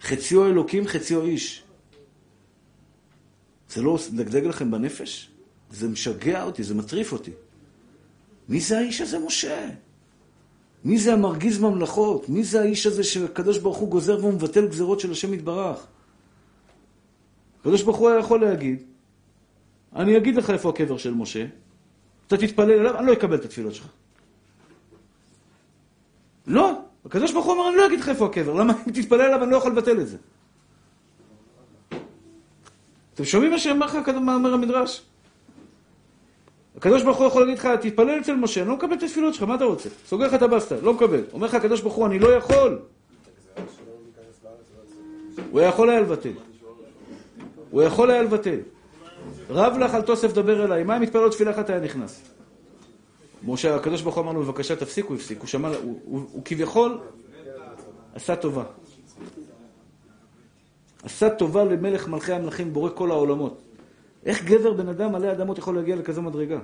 [0.00, 1.64] חציו אלוקים, חציו איש.
[3.70, 5.30] זה לא מדגדג לכם בנפש?
[5.70, 7.30] זה משגע אותי, זה מטריף אותי.
[8.48, 9.68] מי זה האיש הזה, משה?
[10.84, 12.28] מי זה המרגיז ממלכות?
[12.28, 15.86] מי זה האיש הזה שהקדוש ברוך הוא גוזר והוא מבטל גזרות של השם יתברך?
[17.60, 18.82] הקדוש ברוך הוא היה יכול להגיד,
[19.96, 21.46] אני אגיד לך איפה הקבר של משה,
[22.26, 23.86] אתה תתפלל אליו, אני לא אקבל את התפילות שלך.
[26.48, 26.72] לא,
[27.04, 29.50] הקדוש ברוך הוא אמר, אני לא אגיד לך איפה הקבר, למה אם תתפלל אליו אני
[29.50, 30.16] לא יכול לבטל את זה.
[33.14, 35.02] אתם שומעים מה שאומר לך מאמר המדרש?
[36.76, 39.42] הקדוש ברוך הוא יכול להגיד לך, תתפלל אצל משה, אני לא מקבל את התפילות שלך,
[39.42, 39.88] מה אתה רוצה?
[40.06, 41.20] סוגר לך את הבסטה, לא מקבל.
[41.32, 42.78] אומר לך הקדוש ברוך הוא, אני לא יכול.
[45.50, 46.32] הוא יכול היה לבטל.
[47.70, 48.58] הוא יכול היה לבטל.
[49.50, 52.37] רב לך על תוסף דבר אליי, מה אם מתפלל תפילה אחת היה נכנס?
[53.42, 55.38] משה, הקדוש ברוך הוא אמר לו, בבקשה תפסיק, הוא הפסיק.
[55.38, 57.00] הוא שמע, הוא, הוא, הוא כביכול
[58.14, 58.64] עשה טובה.
[61.02, 63.62] עשה טובה למלך מלכי המלכים, בורא כל העולמות.
[64.26, 66.58] איך גבר בן אדם מלא אדמות יכול להגיע לכזו מדרגה?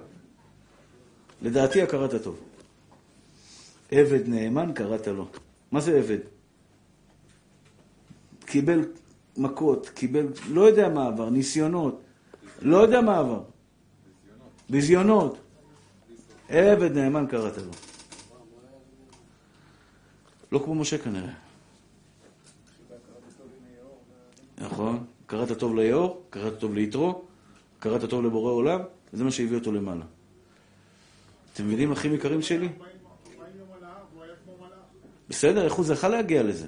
[1.43, 2.41] לדעתי הכרת הטוב.
[3.91, 5.27] עבד נאמן קראת לו.
[5.73, 6.19] מה זה עבד?
[8.47, 8.85] קיבל
[9.37, 12.01] מכות, קיבל, לא יודע מה עבר, ניסיונות,
[12.63, 13.43] לא יודע מה עבר.
[14.71, 15.44] ביזיונות.
[16.49, 17.71] עבד נאמן קראת לו.
[20.53, 21.33] לא כמו משה כנראה.
[24.59, 27.23] נכון, קראת טוב ליאור, קראת טוב ליתרו,
[27.79, 28.81] קראת טוב לבורא עולם,
[29.13, 30.05] וזה מה שהביא אותו למעלה.
[31.53, 32.69] אתם מבינים, אחים יקרים שלי?
[35.29, 36.67] בסדר, איך הוא זכה להגיע לזה?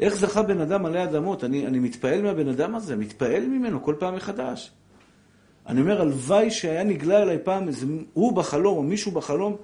[0.00, 1.44] איך זכה בן אדם מלא אדמות?
[1.44, 4.70] אני, אני מתפעל מהבן אדם הזה, מתפעל ממנו כל פעם מחדש.
[5.66, 9.56] אני אומר, הלוואי שהיה נגלה אליי פעם איזה הוא בחלום או מישהו בחלום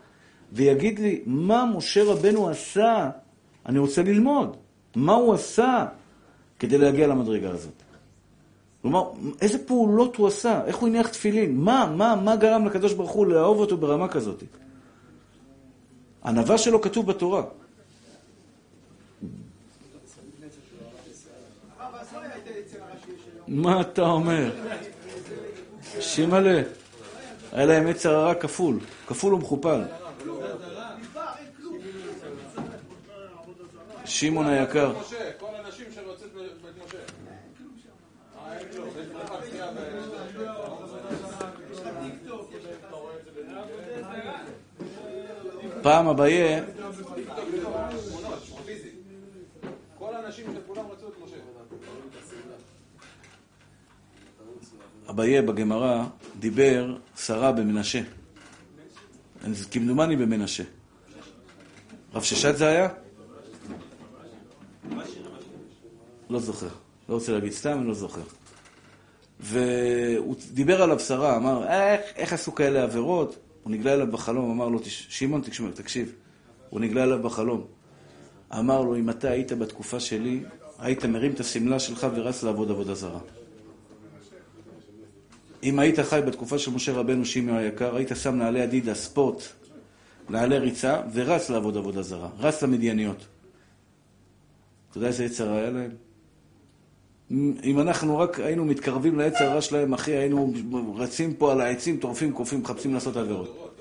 [0.53, 3.11] ויגיד לי, מה משה רבנו עשה?
[3.67, 4.57] אני רוצה ללמוד.
[4.97, 5.87] מה הוא עשה
[6.59, 7.73] כדי להגיע למדרגה הזאת?
[8.83, 10.65] כלומר, איזה פעולות הוא עשה?
[10.67, 11.57] איך הוא הניח תפילין?
[11.57, 14.43] מה, מה, מה גרם לקדוש ברוך הוא לאהוב אותו ברמה כזאת?
[16.25, 17.43] ענווה שלו כתוב בתורה.
[23.49, 24.51] מה אתה אומר?
[26.01, 26.63] שימלה.
[27.53, 29.81] היה להם יצר הרע כפול, כפול ומכופל.
[34.05, 34.93] שמעון היקר.
[45.83, 46.61] פעם אביה...
[55.19, 56.05] אביה בגמרא
[56.41, 58.01] דיבר שרה במנשה.
[59.71, 60.63] כמדומני במנשה.
[62.15, 62.89] רב ששת זה היה?
[66.31, 66.69] לא זוכר.
[67.09, 68.21] לא רוצה להגיד סתם, אני לא זוכר.
[69.41, 73.37] והוא דיבר עליו שרה, אמר, איך, איך עשו כאלה עבירות?
[73.63, 76.15] הוא נגלה אליו בחלום, אמר לו, שמעון, תקשיב, תקשיב.
[76.71, 77.65] הוא נגלה אליו בחלום.
[78.59, 80.41] אמר לו, אם אתה היית בתקופה שלי,
[80.79, 83.21] היית מרים את השמלה שלך ורץ לעבוד עבודה זרה.
[85.63, 89.43] אם היית חי בתקופה של משה רבנו שימי היקר, היית שם נעלי אדידה, ספורט,
[90.29, 92.29] נעלי ריצה, ורץ לעבוד עבודה זרה.
[92.39, 93.27] רץ למדייניות.
[94.91, 95.91] אתה יודע איזה יצר היה להם?
[97.65, 100.53] אם אנחנו רק היינו מתקרבים לעץ הרע שלהם, אחי, היינו
[100.97, 103.75] רצים פה על העצים, טורפים, קופים, מחפשים לעשות עבירות.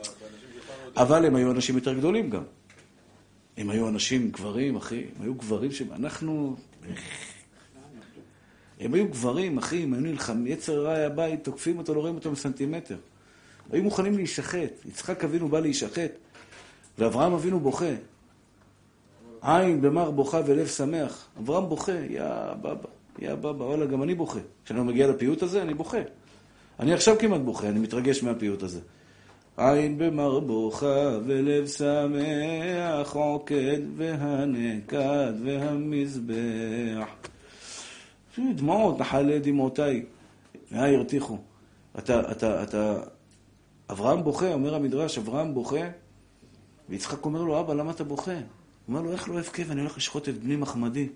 [0.97, 2.43] אבל הם היו אנשים יותר גדולים גם.
[3.57, 5.81] הם היו אנשים גברים, אחי, הם היו גברים ש...
[5.91, 6.55] אנחנו...
[8.79, 12.15] הם היו גברים, אחי, הם היו נלחמים, יצר רע היה בית, תוקפים אותו, לא רואים
[12.15, 12.95] אותו בסנטימטר.
[13.71, 14.85] היו מוכנים להישחט.
[14.85, 16.11] יצחק אבינו בא להישחט,
[16.97, 17.93] ואברהם אבינו בוכה.
[19.41, 21.27] עין במר בוכה ולב שמח.
[21.39, 22.23] אברהם בוכה, יא
[22.61, 24.39] בבא, יא בבא, וואלה, גם אני בוכה.
[24.65, 26.01] כשאני מגיע לפיוט הזה, אני בוכה.
[26.79, 28.79] אני עכשיו כמעט בוכה, אני מתרגש מהפיוט הזה.
[29.57, 37.07] עין במר בוכה ולב שמח, עוקד והנקד והמזבח.
[38.55, 40.05] דמעות, נחלה דמעותיי.
[40.71, 41.37] מה ירתיחו?
[41.97, 42.99] אתה, אתה, אתה...
[43.91, 45.89] אברהם בוכה, אומר המדרש, אברהם בוכה,
[46.89, 48.31] ויצחק אומר לו, אבא, למה אתה בוכה?
[48.31, 48.41] הוא
[48.87, 51.09] אומר לו, איך לא אבכה ואני הולך לשחוט את בני מחמדי?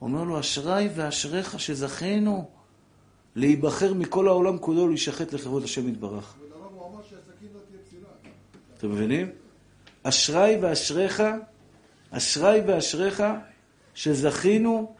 [0.00, 2.48] אומר לו, אשריי ואשריך שזכינו
[3.36, 6.34] להיבחר מכל העולם כולו להישחט לכבוד השם יתברך.
[8.02, 8.08] לא.
[8.78, 9.30] אתם מבינים?
[10.02, 11.22] אשריי ואשריך,
[12.10, 13.22] אשריי ואשריך
[13.94, 14.94] שזכינו.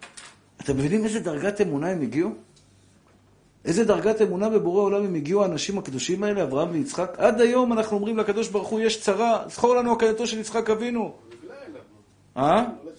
[0.64, 2.30] אתם מבינים איזה דרגת אמונה הם הגיעו?
[3.64, 7.14] איזה דרגת אמונה בבורא עולם הם הגיעו האנשים הקדושים האלה, אברהם ויצחק?
[7.18, 11.14] עד היום אנחנו אומרים לקדוש ברוך הוא, יש צרה, זכור לנו הקדתו של יצחק אבינו.
[12.36, 12.64] אה?
[12.82, 12.90] לא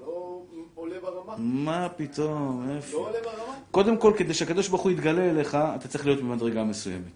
[0.00, 1.34] לא?
[1.38, 2.96] מה פתאום, לא איפה?
[2.96, 3.54] עולה ברמה?
[3.70, 7.12] קודם כל, כדי שהקדוש ברוך הוא יתגלה אליך, אתה צריך להיות במדרגה מסוימת.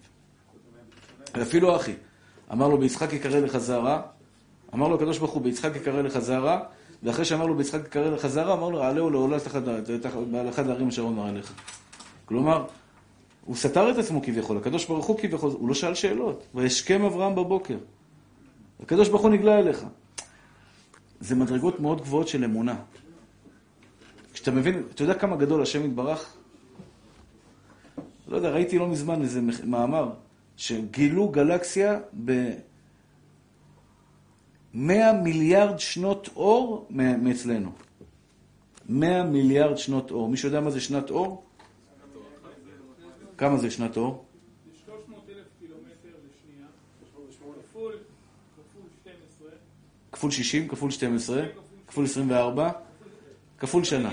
[1.35, 1.93] ואפילו אחי,
[2.51, 4.01] אמר לו ביצחק יקרא לך זרע,
[4.73, 6.59] אמר לו הקדוש ברוך הוא ביצחק יקרא לך זרע,
[7.03, 9.61] ואחרי שאמר לו ביצחק לך זרע, אמר לו עלהו לעולה תחת
[10.01, 11.53] תחת- על אחד הערים אשר אומר עליך.
[12.25, 12.65] כלומר,
[13.45, 16.43] הוא סתר את עצמו כביכול, הקדוש ברוך הוא כביכול, הוא לא שאל שאלות.
[16.55, 17.77] וישכם אברהם בבוקר.
[18.83, 19.85] הקדוש ברוך הוא נגלה אליך.
[21.19, 22.75] זה מדרגות מאוד גבוהות של אמונה.
[24.33, 26.33] כשאתה מבין, אתה יודע כמה גדול השם יתברך?
[28.27, 30.09] לא יודע, ראיתי לא מזמן איזה מאמר,
[30.57, 31.99] שגילו גלקסיה
[34.73, 37.71] ב-100 מיליארד שנות אור מאצלנו.
[38.89, 40.29] 100 מיליארד שנות אור.
[40.29, 41.43] מישהו יודע מה זה שנת אור?
[43.37, 44.25] כמה זה שנת אור?
[44.85, 46.67] 300 אלף קילומטר לשנייה,
[47.11, 47.25] כפול,
[47.71, 47.93] כפול
[49.01, 49.49] 12,
[50.11, 51.43] כפול 60, כפול 12,
[51.87, 52.71] כפול 24,
[53.59, 54.11] כפול שנה.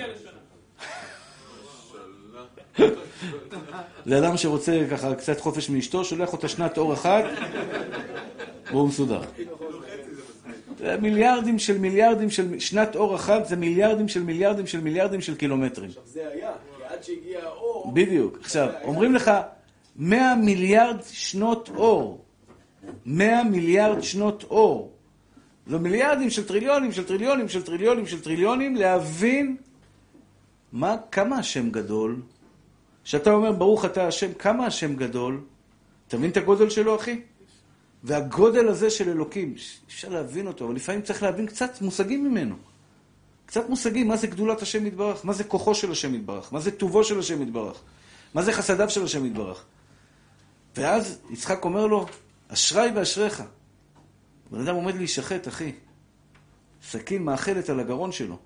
[4.07, 7.25] זה אדם שרוצה ככה קצת חופש מאשתו, שולח אותה שנת אור אחת,
[8.71, 9.21] והוא מסודר.
[10.81, 12.59] זה מיליארדים של מיליארדים של...
[12.59, 15.89] שנת אור אחת זה מיליארדים של מיליארדים של מיליארדים של קילומטרים.
[15.89, 17.93] עכשיו זה היה, כי עד שהגיע האור...
[17.95, 18.39] בדיוק.
[18.41, 19.31] עכשיו, אומרים לך,
[19.97, 22.25] 100 מיליארד שנות אור.
[23.07, 24.93] 100 מיליארד שנות אור.
[25.67, 29.57] זה מיליארדים של טריליונים, של טריליונים, של טריליונים, של טריליונים, להבין
[30.73, 32.17] מה, כמה השם גדול.
[33.05, 35.41] כשאתה אומר, ברוך אתה השם, כמה השם גדול,
[36.09, 37.21] אתה מבין את הגודל שלו, אחי?
[38.05, 39.55] והגודל הזה של אלוקים,
[39.87, 42.57] אפשר להבין אותו, אבל לפעמים צריך להבין קצת מושגים ממנו.
[43.47, 46.71] קצת מושגים, מה זה גדולת השם יתברך, מה זה כוחו של השם יתברך, מה זה
[46.71, 47.83] טובו של השם יתברך,
[48.35, 49.65] מה זה חסדיו של השם יתברך.
[50.77, 52.07] ואז יצחק אומר לו,
[52.49, 53.43] אשריי ואשריך.
[54.51, 55.73] בן אדם עומד להישחט, אחי.
[56.83, 58.39] סכין מאכלת על הגרון שלו.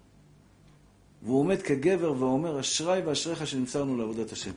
[1.23, 4.53] והוא עומד כגבר ואומר, אשריי ואשריך שנמסרנו לעבודת השם.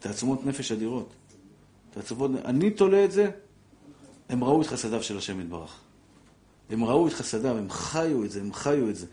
[0.00, 1.14] תעצומות נפש אדירות.
[1.90, 2.30] תעצומות...
[2.44, 3.30] אני תולה את זה,
[4.28, 5.80] הם ראו את חסדיו של השם יתברך.
[6.70, 9.06] הם ראו את חסדיו, הם חיו את זה, הם חיו את זה.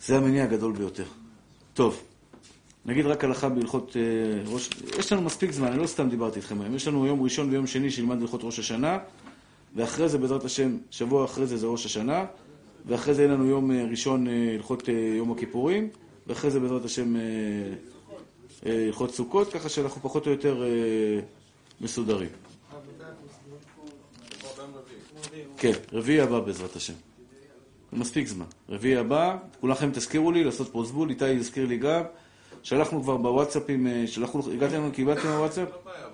[0.00, 1.04] זה המניע הגדול ביותר.
[1.74, 2.02] טוב,
[2.86, 4.70] נגיד רק הלכה בהלכות אה, ראש...
[4.98, 6.74] יש לנו מספיק זמן, אני לא סתם דיברתי איתכם היום.
[6.74, 8.98] יש לנו יום ראשון ויום שני שילמד הלכות ראש השנה,
[9.76, 12.24] ואחרי זה, בעזרת השם, שבוע אחרי זה זה ראש השנה,
[12.86, 15.88] ואחרי זה יהיה לנו יום אה, ראשון אה, הלכות אה, יום הכיפורים,
[16.26, 17.22] ואחרי זה בעזרת השם אה,
[18.66, 21.20] אה, הלכות סוכות, ככה שאנחנו פחות או יותר אה,
[21.80, 22.28] מסודרים.
[25.56, 26.94] כן, רביעי הבא בעזרת השם.
[27.92, 28.44] מספיק זמן.
[28.68, 32.02] רביעי הבא, כולכם תזכירו לי לעשות פרוזבול, איתי יזכיר לי גם.
[32.62, 35.68] שלחנו כבר בוואטסאפים, אה, שלחנו, הגעתם לנו, קיבלתם בוואטסאפ?
[35.68, 36.08] לא בעיה,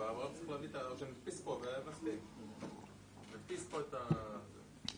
[3.71, 4.15] פה פה.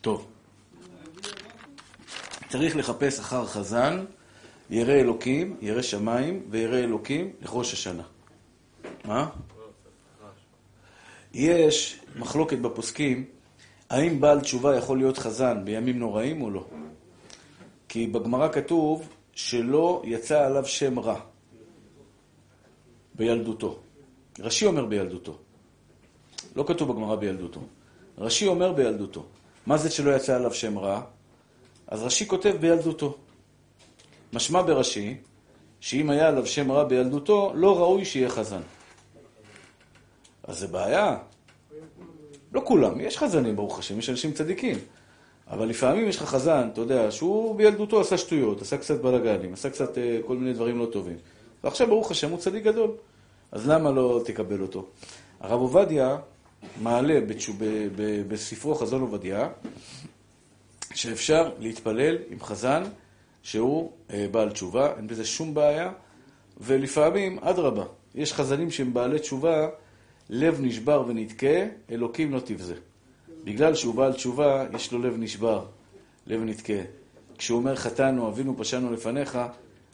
[0.01, 0.27] טוב.
[2.49, 4.05] צריך לחפש אחר חזן,
[4.69, 8.03] ירא אלוקים, ירא שמיים וירא אלוקים לראש השנה.
[9.05, 9.29] מה?
[11.33, 13.25] יש מחלוקת בפוסקים,
[13.93, 16.65] האם בעל תשובה יכול להיות חזן בימים נוראים או לא?
[17.89, 21.19] כי בגמרא כתוב שלא יצא עליו שם רע
[23.15, 23.79] בילדותו.
[24.39, 25.37] רש"י אומר בילדותו.
[26.55, 27.59] לא כתוב בגמרא בילדותו.
[28.17, 29.25] רש"י אומר בילדותו.
[29.65, 31.01] מה זה שלא יצא עליו שם רע?
[31.87, 33.17] אז רש"י כותב בילדותו.
[34.33, 35.17] משמע ברש"י,
[35.79, 38.61] שאם היה עליו שם רע בילדותו, לא ראוי שיהיה חזן.
[40.43, 41.17] אז זה בעיה.
[42.53, 44.77] לא כולם, יש חזנים, ברוך השם, יש אנשים צדיקים.
[45.47, 49.69] אבל לפעמים יש לך חזן, אתה יודע, שהוא בילדותו עשה שטויות, עשה קצת בלאגנים, עשה
[49.69, 51.17] קצת אה, כל מיני דברים לא טובים.
[51.63, 52.91] ועכשיו, ברוך השם, הוא צדיק גדול.
[53.51, 54.85] אז למה לא תקבל אותו?
[55.39, 56.17] הרב עובדיה
[56.81, 59.49] מעלה בתשו, ב, ב, בספרו חזון עובדיה,
[60.93, 62.83] שאפשר להתפלל עם חזן
[63.43, 65.91] שהוא אה, בעל תשובה, אין בזה שום בעיה,
[66.57, 67.83] ולפעמים, אדרבה,
[68.15, 69.67] יש חזנים שהם בעלי תשובה,
[70.29, 72.75] לב נשבר ונתקה, אלוקים לא תבזה.
[73.43, 75.65] בגלל שהוא בעל תשובה, יש לו לב נשבר,
[76.27, 76.81] לב נתקה.
[77.37, 79.39] כשהוא אומר חטאנו, אבינו, פשענו לפניך,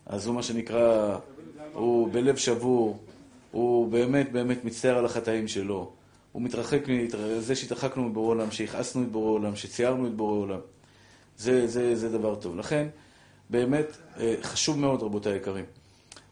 [0.05, 1.17] אז הוא מה שנקרא,
[1.73, 2.99] הוא בלב שבור,
[3.51, 5.91] הוא באמת באמת מצטער על החטאים שלו.
[6.31, 10.59] הוא מתרחק מזה שהתרחקנו מבורא עולם, שהכעסנו את בורא עולם, שציירנו את בורא עולם.
[11.37, 12.55] זה, זה, זה דבר טוב.
[12.55, 12.87] לכן,
[13.49, 15.65] באמת, אה, חשוב מאוד, רבותיי היקרים.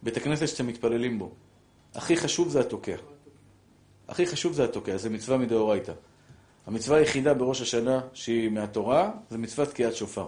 [0.04, 1.32] בית הכנסת שאתם מתפללים בו,
[1.96, 2.96] הכי חשוב זה התוקע.
[4.10, 5.92] הכי חשוב זה התוקע, זה מצווה מדאורייתא.
[6.68, 10.28] המצווה היחידה בראש השנה שהיא מהתורה, זה מצוות תקיעת שופר.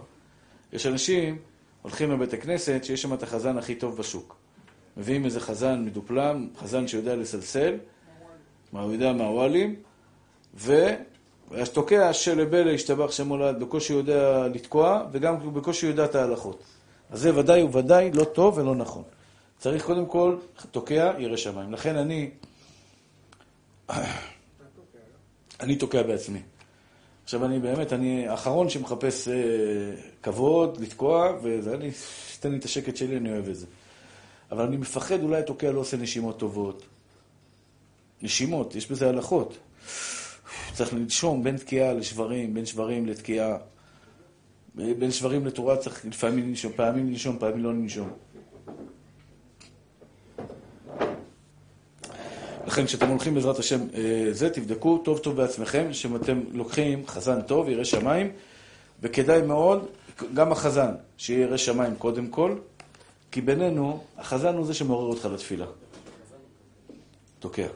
[0.73, 1.37] יש אנשים
[1.81, 4.35] הולכים לבית הכנסת שיש שם את החזן הכי טוב בשוק.
[4.97, 7.75] מביאים איזה חזן מדופלם, חזן שיודע לסלסל,
[8.73, 9.75] מה הוא יודע מהוואלים,
[10.53, 16.63] והתוקע שלבלה השתבח שם הולד, בקושי יודע לתקוע, וגם בקושי יודע את ההלכות.
[17.09, 19.03] אז זה ודאי וודאי לא טוב ולא נכון.
[19.57, 20.35] צריך קודם כל,
[20.71, 21.73] תוקע ירא שמיים.
[21.73, 22.29] לכן אני,
[25.59, 26.39] אני תוקע בעצמי.
[27.23, 29.33] עכשיו אני באמת, אני האחרון שמחפש אה,
[30.23, 31.89] כבוד, לתקוע, וזה, אני,
[32.39, 33.65] תן לי את השקט שלי, אני אוהב את זה.
[34.51, 36.85] אבל אני מפחד, אולי התוקע לא עושה נשימות טובות.
[38.21, 39.57] נשימות, יש בזה הלכות.
[40.73, 43.57] צריך לנשום בין תקיעה לשברים, בין שברים לתקיעה.
[44.75, 48.09] בין שברים לתורה צריך לפעמים לנשום, פעמים לנשום, פעמים לא לנשום.
[52.69, 57.69] לכן כשאתם הולכים בעזרת השם אה, זה, תבדקו טוב טוב בעצמכם, שאתם לוקחים חזן טוב,
[57.69, 58.31] ירא שמיים,
[59.01, 59.85] וכדאי מאוד,
[60.33, 62.55] גם החזן, שיהיה ירא שמיים קודם כל,
[63.31, 65.65] כי בינינו, החזן הוא זה שמעורר אותך לתפילה.
[67.39, 67.67] תוקע.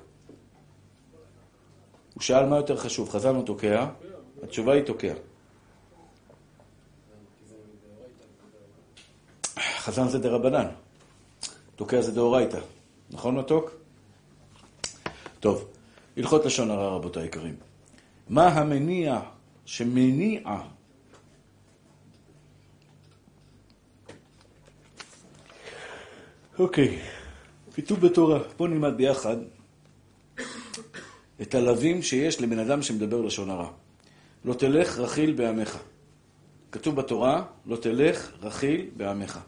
[2.14, 3.86] הוא שאל מה יותר חשוב, חזן או תוקע?
[4.44, 5.14] התשובה היא תוקע.
[9.58, 10.68] חזן זה דרבנן,
[11.76, 12.60] תוקע זה דאורייתא.
[13.12, 13.83] נכון מתוק?
[15.44, 15.68] טוב,
[16.18, 17.56] הלכות לשון הרע, רבותיי היקרים.
[18.30, 19.20] מה המניע
[19.66, 20.42] שמניע
[26.60, 27.00] אוקיי,
[27.74, 29.38] כתוב בתורה, בואו נלמד ביחד
[31.42, 33.72] את הלווים שיש לבן אדם שמדבר לשון הרע.
[34.46, 35.78] לא תלך רכיל בעמך.
[36.72, 39.40] כתוב בתורה, לא תלך רכיל בעמך.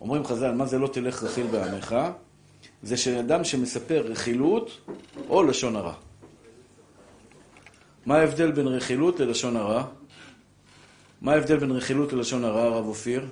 [0.00, 1.96] אומרים חז"ל, מה זה לא תלך רכיל בעמך?
[2.82, 4.80] זה שאדם שמספר רכילות
[5.28, 5.94] או לשון הרע.
[8.06, 9.86] מה ההבדל בין רכילות ללשון הרע?
[11.20, 13.26] מה ההבדל בין רכילות ללשון הרע, הרב אופיר?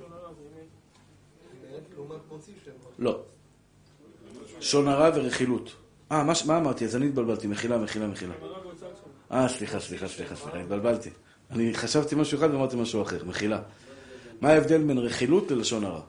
[2.99, 3.21] לא.
[4.59, 5.73] לשון הרע ורכילות.
[6.13, 6.85] אה, מה, מה אמרתי?
[6.85, 7.47] אז אני התבלבלתי.
[7.47, 8.35] מחילה, מחילה, מחילה.
[9.33, 11.11] אה, סליחה, סליחה, סליחה, סליחה, התבלבלתי.
[11.51, 13.25] אני חשבתי משהו אחד ואמרתי משהו אחר.
[13.25, 13.63] מחילה.
[14.41, 16.01] מה ההבדל בין רכילות ללשון הרע?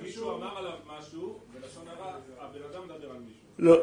[0.00, 3.43] שמישהו אמר עליו משהו, ולשון הרע, הבן אדם מדבר על מישהו.
[3.58, 3.76] לא.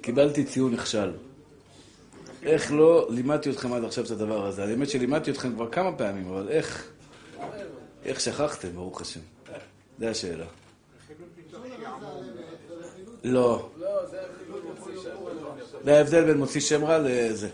[0.00, 1.12] קיבלתי ציון נכשל.
[2.42, 4.64] איך לא לימדתי אתכם עד עכשיו את הדבר הזה?
[4.64, 6.92] האמת שלימדתי אתכם כבר כמה פעמים, אבל איך?
[8.04, 9.20] איך שכחתם, ברוך השם?
[9.98, 10.46] זו השאלה.
[13.24, 13.68] לא.
[15.84, 17.48] זה ההבדל בין מוציא שם רע לזה.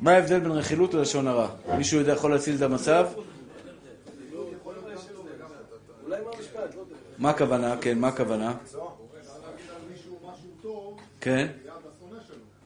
[0.00, 1.48] מה ההבדל בין רכילות ללשון הרע?
[1.76, 3.06] מישהו יודע יכול להציל את המצב?
[7.18, 7.76] מה הכוונה?
[7.80, 8.54] כן, מה הכוונה?
[11.20, 11.46] כן?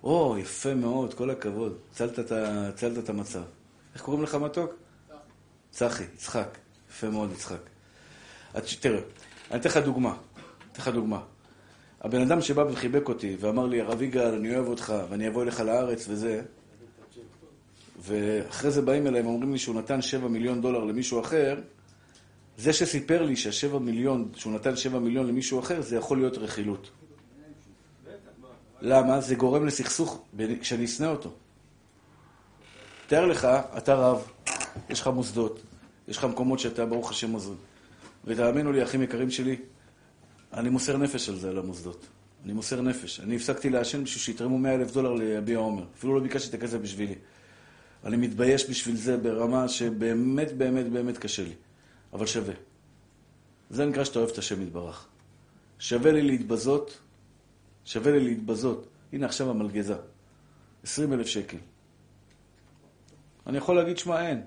[0.05, 1.77] או, יפה מאוד, כל הכבוד.
[1.93, 3.43] הצלת את המצב.
[3.95, 4.75] איך קוראים לך מתוק?
[5.71, 6.59] צחי, יצחק.
[6.91, 7.72] יפה מאוד, יצחק.
[8.81, 9.01] תראה,
[9.51, 10.17] אני אתן לך דוגמה.
[10.73, 11.21] אתן לך דוגמה.
[12.01, 15.61] הבן אדם שבא וחיבק אותי ואמר לי, הרב יגאל, אני אוהב אותך, ואני אבוא אליך
[15.61, 16.43] לארץ וזה,
[17.99, 21.61] ואחרי זה באים אליי ואומרים לי שהוא נתן 7 מיליון דולר למישהו אחר,
[22.57, 26.91] זה שסיפר לי שהשבע מיליון, שהוא נתן 7 מיליון למישהו אחר, זה יכול להיות רכילות.
[28.81, 29.21] למה?
[29.21, 30.25] זה גורם לסכסוך
[30.61, 31.31] כשאני אשנא אותו.
[33.07, 34.29] תאר לך, אתה רב,
[34.91, 35.63] יש לך מוסדות,
[36.09, 37.53] יש לך מקומות שאתה, ברוך השם, עוזר.
[38.25, 39.57] ותאמינו לי, אחים יקרים שלי,
[40.53, 42.07] אני מוסר נפש על זה, על המוסדות.
[42.45, 43.21] אני מוסר נפש.
[43.21, 45.85] אני הפסקתי לעשן בשביל שיתרמו 100 אלף דולר ליביע עומר.
[45.99, 47.15] אפילו לא ביקשתי את הכסף בשבילי.
[48.05, 51.55] אני מתבייש בשביל זה ברמה שבאמת, באמת, באמת קשה לי.
[52.13, 52.55] אבל שווה.
[53.71, 55.07] זה נקרא שאתה אוהב את השם יתברך.
[55.79, 56.99] שווה לי להתבזות,
[57.85, 58.87] שווה לי להתבזות.
[59.13, 59.97] הנה עכשיו המלגזה.
[60.85, 61.57] 20 אלף שקל.
[63.47, 64.43] אני יכול להגיד, שמע, אין.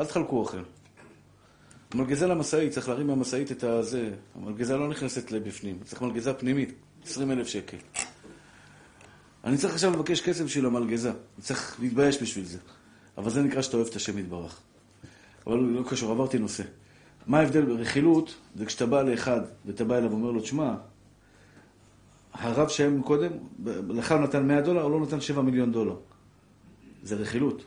[0.00, 0.62] אל תחלקו אוכל.
[1.94, 4.10] מלגזה למשאית, צריך להרים מהמשאית את הזה.
[4.34, 6.72] המלגזה לא נכנסת לבפנים, צריך מלגזה פנימית,
[7.04, 7.76] 20 אלף שקל.
[9.44, 11.10] אני צריך עכשיו לבקש כסף בשביל המלגזה.
[11.10, 12.58] אני צריך להתבייש בשביל זה.
[13.18, 14.60] אבל זה נקרא שאתה אוהב את השם יתברך.
[15.46, 16.62] אבל לא קשור, עברתי נושא.
[17.26, 18.34] מה ההבדל ברכילות?
[18.54, 20.74] זה כשאתה בא לאחד ואתה בא אליו ואומר לו, תשמע,
[22.32, 23.30] הרב שהיה קודם,
[23.88, 25.96] לך הוא נתן 100 דולר, הוא לא נתן 7 מיליון דולר.
[27.02, 27.64] זה רכילות.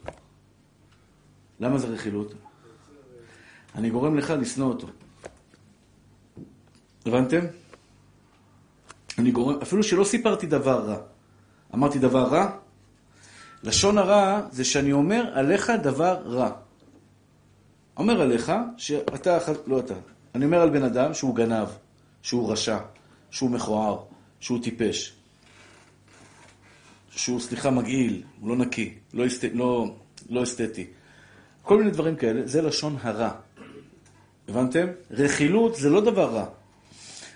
[1.59, 2.33] למה זה רכילות?
[3.79, 4.87] אני גורם לך לשנוא אותו.
[7.05, 7.39] הבנתם?
[9.17, 10.97] אני גורם, אפילו שלא סיפרתי דבר רע.
[11.73, 12.51] אמרתי דבר רע?
[13.63, 16.51] לשון הרע זה שאני אומר עליך דבר רע.
[17.97, 19.93] אומר עליך שאתה, לא אתה,
[20.35, 21.67] אני אומר על בן אדם שהוא גנב,
[22.21, 22.77] שהוא רשע,
[23.31, 24.03] שהוא מכוער,
[24.39, 25.13] שהוא טיפש,
[27.09, 29.43] שהוא, סליחה, מגעיל, הוא לא נקי, לא, אסת...
[29.53, 29.95] לא,
[30.29, 30.87] לא אסתטי.
[31.61, 33.31] כל מיני דברים כאלה, זה לשון הרע.
[34.49, 34.87] הבנתם?
[35.11, 36.45] רכילות זה לא דבר רע.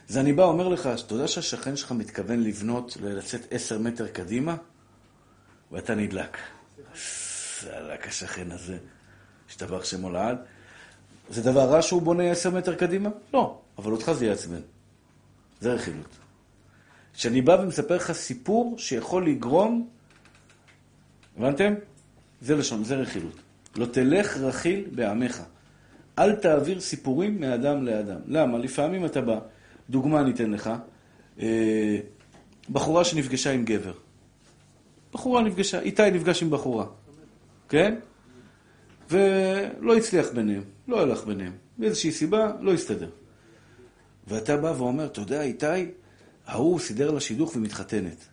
[0.07, 4.55] זה אני בא, אומר לך, אתה יודע שהשכן שלך מתכוון לבנות, לצאת עשר מטר קדימה?
[5.71, 6.37] ואתה נדלק.
[6.95, 8.77] סלק השכן הזה,
[9.49, 10.37] השתבח שמו לעד.
[11.29, 13.09] זה דבר רע שהוא בונה עשר מטר קדימה?
[13.33, 14.61] לא, אבל אותך זה יעצבן.
[15.61, 16.17] זה רכילות.
[17.13, 19.89] כשאני בא ומספר לך סיפור שיכול לגרום,
[21.37, 21.73] הבנתם?
[22.41, 23.35] זה לשון, זה רכילות.
[23.75, 25.41] לא תלך רכיל בעמך.
[26.19, 28.19] אל תעביר סיפורים מאדם לאדם.
[28.27, 28.57] למה?
[28.57, 29.39] לפעמים אתה בא,
[29.89, 30.69] דוגמה אני אתן לך,
[31.39, 31.97] אה,
[32.69, 33.93] בחורה שנפגשה עם גבר.
[35.13, 36.85] בחורה נפגשה, איתי נפגש עם בחורה,
[37.69, 37.95] כן?
[39.09, 41.51] ולא הצליח ביניהם, לא הלך ביניהם.
[41.77, 43.09] מאיזושהי סיבה, לא הסתדר.
[44.27, 45.65] ואתה בא ואומר, אתה יודע, איתי,
[46.47, 48.27] ההוא סידר לה שידוך ומתחתנת.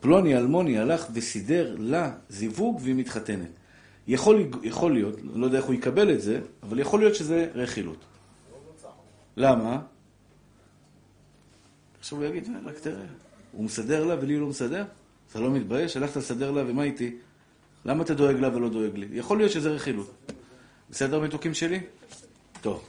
[0.00, 3.50] פלוני אלמוני הלך וסידר לה זיווג והיא מתחתנת.
[4.08, 8.04] יכול, יכול להיות, לא יודע איך הוא יקבל את זה, אבל יכול להיות שזה רכילות.
[9.36, 9.80] למה?
[12.00, 13.04] עכשיו הוא יגיד, רק תראה,
[13.52, 14.84] הוא מסדר לה ולי הוא לא מסדר?
[15.30, 15.96] אתה לא מתבייש?
[15.96, 17.16] הלכת לסדר לה ומה איתי?
[17.84, 19.08] למה אתה דואג לה ולא דואג לי?
[19.12, 20.14] יכול להיות שזה רכילות.
[20.90, 21.80] בסדר, מתוקים שלי?
[22.60, 22.88] טוב.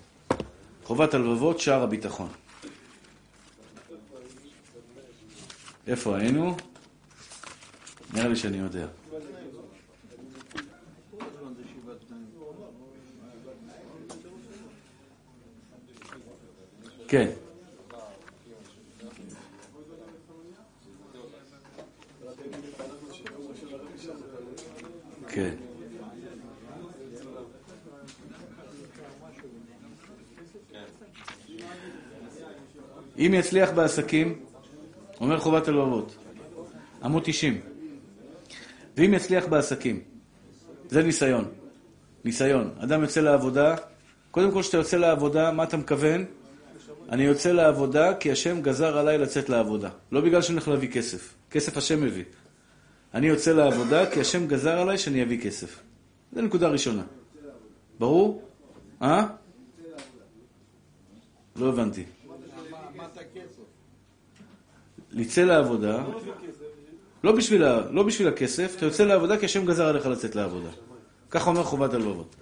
[0.84, 2.30] חובת הלבבות, שער הביטחון.
[5.88, 6.55] איפה היינו?
[8.13, 8.88] נראה לי שאני יודע.
[17.10, 17.28] כן.
[25.28, 25.53] כן.
[33.18, 34.39] אם יצליח בעסקים,
[35.22, 36.16] אומר חובת הלבבות,
[37.03, 37.62] עמוד 90.
[38.97, 40.01] ואם יצליח בעסקים,
[40.89, 41.45] זה ניסיון.
[42.26, 42.70] ניסיון.
[42.80, 43.76] אדם יוצא לעבודה,
[44.32, 46.26] קודם כל כשאתה יוצא לעבודה, מה אתה מכוון?
[47.12, 49.89] אני יוצא לעבודה כי השם גזר עליי לצאת לעבודה.
[50.12, 51.34] לא בגלל שאני הולך להביא כסף.
[51.51, 52.24] כסף השם מביא.
[53.14, 55.80] אני יוצא לעבודה כי השם גזר עליי שאני אביא כסף.
[56.34, 57.03] זו נקודה ראשונה.
[57.99, 58.41] ברור?
[59.01, 59.28] אה?
[61.55, 62.03] לא הבנתי.
[65.12, 66.03] לצא לעבודה,
[67.24, 70.70] לא בשביל, לא בשביל הכסף, אתה יוצא לעבודה כי השם גזר עליך לצאת לעבודה.
[71.30, 72.36] ככה אומר חובת הלבבות.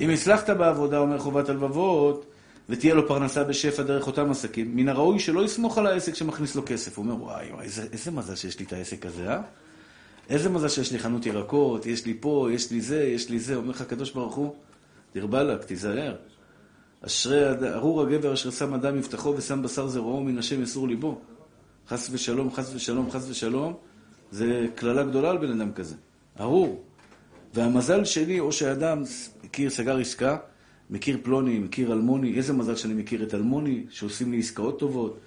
[0.00, 2.26] אם הצלחת בעבודה, אומר חובת הלבבות,
[2.68, 6.62] ותהיה לו פרנסה בשפע דרך אותם עסקים, מן הראוי שלא יסמוך על העסק שמכניס לו
[6.66, 6.98] כסף.
[6.98, 9.40] הוא אומר, וואי, וואי, איזה, איזה מזל שיש לי את העסק הזה, אה?
[10.28, 13.56] איזה מזל שיש לי חנות ירקות, יש לי פה, יש לי זה, יש לי זה.
[13.56, 14.54] אומר לך הקדוש ברוך הוא,
[15.14, 16.16] דיר באלק, תיזהר.
[17.06, 17.42] אשרי,
[17.74, 21.20] ארור הגבר אשר שם אדם מבטחו ושם בשר זרועו, מן השם יסור ליבו.
[21.88, 23.74] חס ושלום, חס ושלום, חס ושלום,
[24.30, 25.94] זה קללה גדולה על בן אדם כזה.
[26.40, 26.82] ארור.
[27.54, 29.02] והמזל שלי, או שאדם
[29.44, 30.36] מכיר, סגר עסקה,
[30.90, 35.18] מכיר פלוני, מכיר אלמוני, איזה מזל שאני מכיר את אלמוני, שעושים לי עסקאות טובות.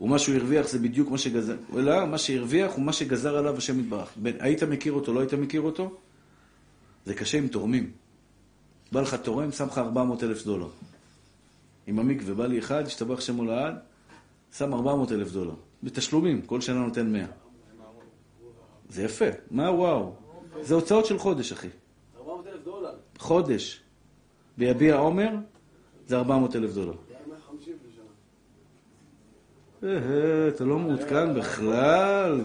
[0.00, 3.80] ומה שהוא הרוויח זה בדיוק מה שגזר, אלא מה שהרוויח הוא מה שגזר עליו השם
[3.80, 4.12] יתברך.
[4.40, 5.96] היית מכיר אותו, לא היית מכיר אותו?
[7.06, 7.90] זה קשה עם תורמים.
[8.92, 10.68] בא לך תורם, שם לך 400 אלף דולר.
[11.86, 13.74] עם המקווה, בא לי אחד, השתבח שמו לעד,
[14.56, 15.54] שם 400 אלף דולר.
[15.82, 17.26] בתשלומים, כל שנה נותן 100.
[18.88, 19.24] זה יפה.
[19.50, 20.12] מה וואו?
[20.62, 21.68] זה הוצאות של חודש, אחי.
[22.18, 22.94] 400 אלף דולר.
[23.18, 23.80] חודש.
[24.60, 25.28] ביביע עומר
[26.06, 26.92] זה 400 אלף דולר.
[29.82, 32.40] אה, אתה לא מעודכן בכלל?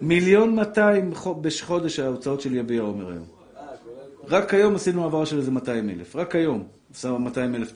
[0.00, 1.10] מיליון מאתיים
[1.42, 3.26] בחודש ההוצאות של יביע עומר היום.
[4.28, 6.16] רק היום עשינו העברה של איזה 200 אלף.
[6.16, 6.66] רק היום.
[6.88, 7.72] עושה 200 אלף.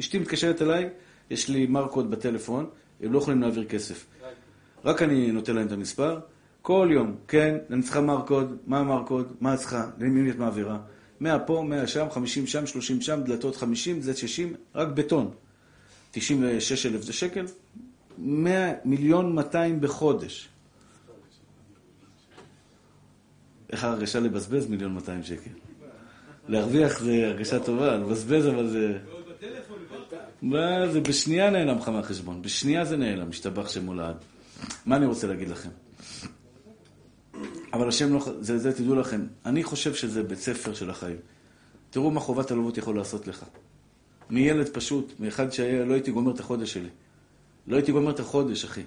[0.00, 0.88] אשתי מתקשרת אליי,
[1.30, 2.66] יש לי מרקוד בטלפון,
[3.00, 4.06] הם לא יכולים להעביר כסף.
[4.84, 6.18] רק אני נותן להם את המספר.
[6.66, 10.78] כל יום, כן, אני צריכה מרקוד, מה המרקוד, מה צריכה, למי את מעבירה.
[11.20, 15.30] 100 פה, 100 שם, 50 שם, 30 שם, דלתות 50, זה 60, רק בטון.
[16.10, 17.46] 96 אלף זה שקל,
[18.18, 20.48] 100 מיליון 200 בחודש.
[23.72, 25.50] איך ההרגשה לבזבז מיליון 200 שקל?
[26.48, 28.98] להרוויח זה הרגשה טובה, לבזבז אבל זה...
[30.42, 34.16] מה זה, בשנייה נעלם לך מהחשבון, בשנייה זה נעלם, משתבח שמו לעד.
[34.86, 35.70] מה אני רוצה להגיד לכם?
[37.72, 38.20] אבל השם לא...
[38.40, 41.16] זה, זה תדעו לכם, אני חושב שזה בית ספר של החיים.
[41.90, 43.44] תראו מה חובת הלוות יכול לעשות לך.
[44.30, 46.88] מילד פשוט, מאחד שלא הייתי גומר את החודש שלי.
[47.66, 48.82] לא הייתי גומר את החודש, אחי.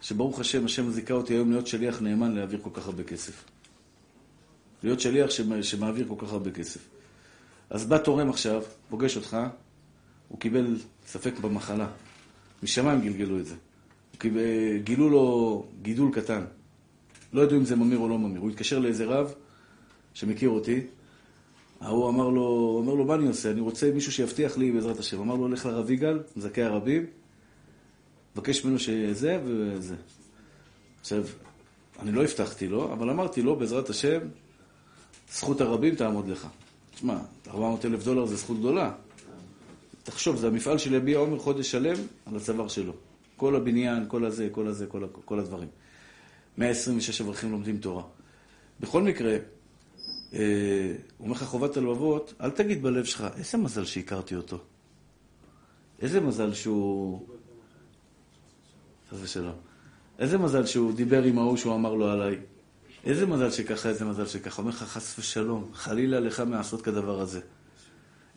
[0.00, 3.44] שברוך השם, השם זיכה אותי היום להיות שליח נאמן להעביר כל כך הרבה כסף.
[4.82, 5.30] להיות שליח
[5.62, 6.80] שמעביר כל כך הרבה כסף.
[7.70, 9.36] אז בא תורם עכשיו, פוגש אותך,
[10.28, 11.88] הוא קיבל ספק במחלה.
[12.62, 13.54] משמיים גלגלו את זה.
[14.18, 14.40] קיבל,
[14.84, 16.44] גילו לו גידול קטן.
[17.32, 18.40] לא ידעו אם זה ממיר או לא ממיר.
[18.40, 19.34] הוא התקשר לאיזה רב
[20.14, 20.80] שמכיר אותי,
[21.80, 23.50] ההוא אמר לו, אמר לו, מה אני עושה?
[23.50, 25.20] אני רוצה מישהו שיבטיח לי בעזרת השם.
[25.20, 27.06] אמר לו, לך לרב יגאל, מזכי הרבים,
[28.36, 29.94] מבקש ממנו שזה וזה.
[31.00, 31.24] עכשיו,
[31.98, 34.18] אני לא הבטחתי לו, אבל אמרתי לו, בעזרת השם,
[35.32, 36.46] זכות הרבים תעמוד לך.
[36.94, 37.18] תשמע,
[37.48, 38.92] 400 אלף דולר זה זכות גדולה.
[40.02, 42.92] תחשוב, זה המפעל של יביע עומר חודש שלם על הצוואר שלו.
[43.36, 45.68] כל הבניין, כל הזה, כל הזה, כל, כל הדברים.
[46.58, 48.02] 126 אברכים לומדים תורה.
[48.80, 49.36] בכל מקרה,
[50.34, 54.58] אה, הוא אומר לך חובת הלבבות, אל תגיד בלב שלך, איזה מזל שהכרתי אותו.
[56.02, 57.26] איזה מזל שהוא...
[59.10, 59.54] חס ושלום.
[60.18, 62.36] איזה מזל שהוא דיבר עם ההוא שהוא אמר לו עליי.
[63.04, 64.62] איזה מזל שככה, איזה מזל שככה.
[64.62, 67.40] אומר לך חס ושלום, חלילה לך מעשות כדבר הזה.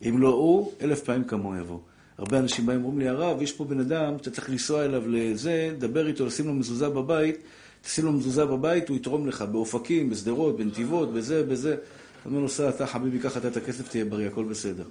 [0.08, 1.78] אם לא הוא, אלף פעמים כמוהו יבוא.
[2.18, 5.74] הרבה אנשים באים ואומרים לי, הרב, יש פה בן אדם, אתה צריך לנסוע אליו לזה,
[5.78, 7.36] דבר איתו, לשים לו מזוזה בבית,
[7.82, 11.72] תשים לו מזוזה בבית, הוא יתרום לך, באופקים, בשדרות, בנתיבות, בזה, בזה.
[11.74, 14.84] אתה אומר לו, סע, אתה חביבי, קח אתה את הכסף, תהיה בריא, הכל בסדר.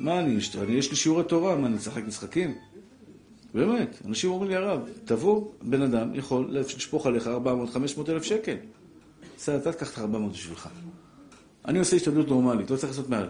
[0.00, 2.54] מה אני, אני, יש לי שיעורי תורה, מה, אני אשחק משחקים?
[3.54, 8.56] באמת, אנשים אומרים לי, הרב, תבוא, בן אדם יכול לשפוך עליך 400-500 אלף שקל.
[9.36, 10.68] בסדר, אתה תקח את ה-400 בשבילך.
[11.64, 13.28] אני עושה השתדלות נורמלית, לא צריך לעשות מעל.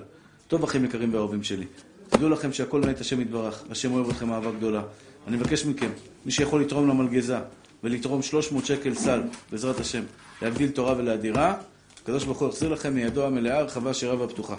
[0.49, 1.67] טוב, אחים יקרים ואהובים שלי.
[2.09, 4.83] תדעו לכם שהכל את השם יתברך, השם אוהב אתכם אהבה גדולה.
[5.27, 5.91] אני מבקש מכם,
[6.27, 7.37] מי שיכול לתרום למלגזה
[7.87, 9.23] ולתרום 300 שקל סל,
[9.53, 10.03] בעזרת השם,
[10.43, 11.55] להגדיל תורה ולאדירה,
[12.03, 14.57] הקדוש ברוך הוא יחזיר לכם מידו המלאה, הרחבה, שירה והפתוחה.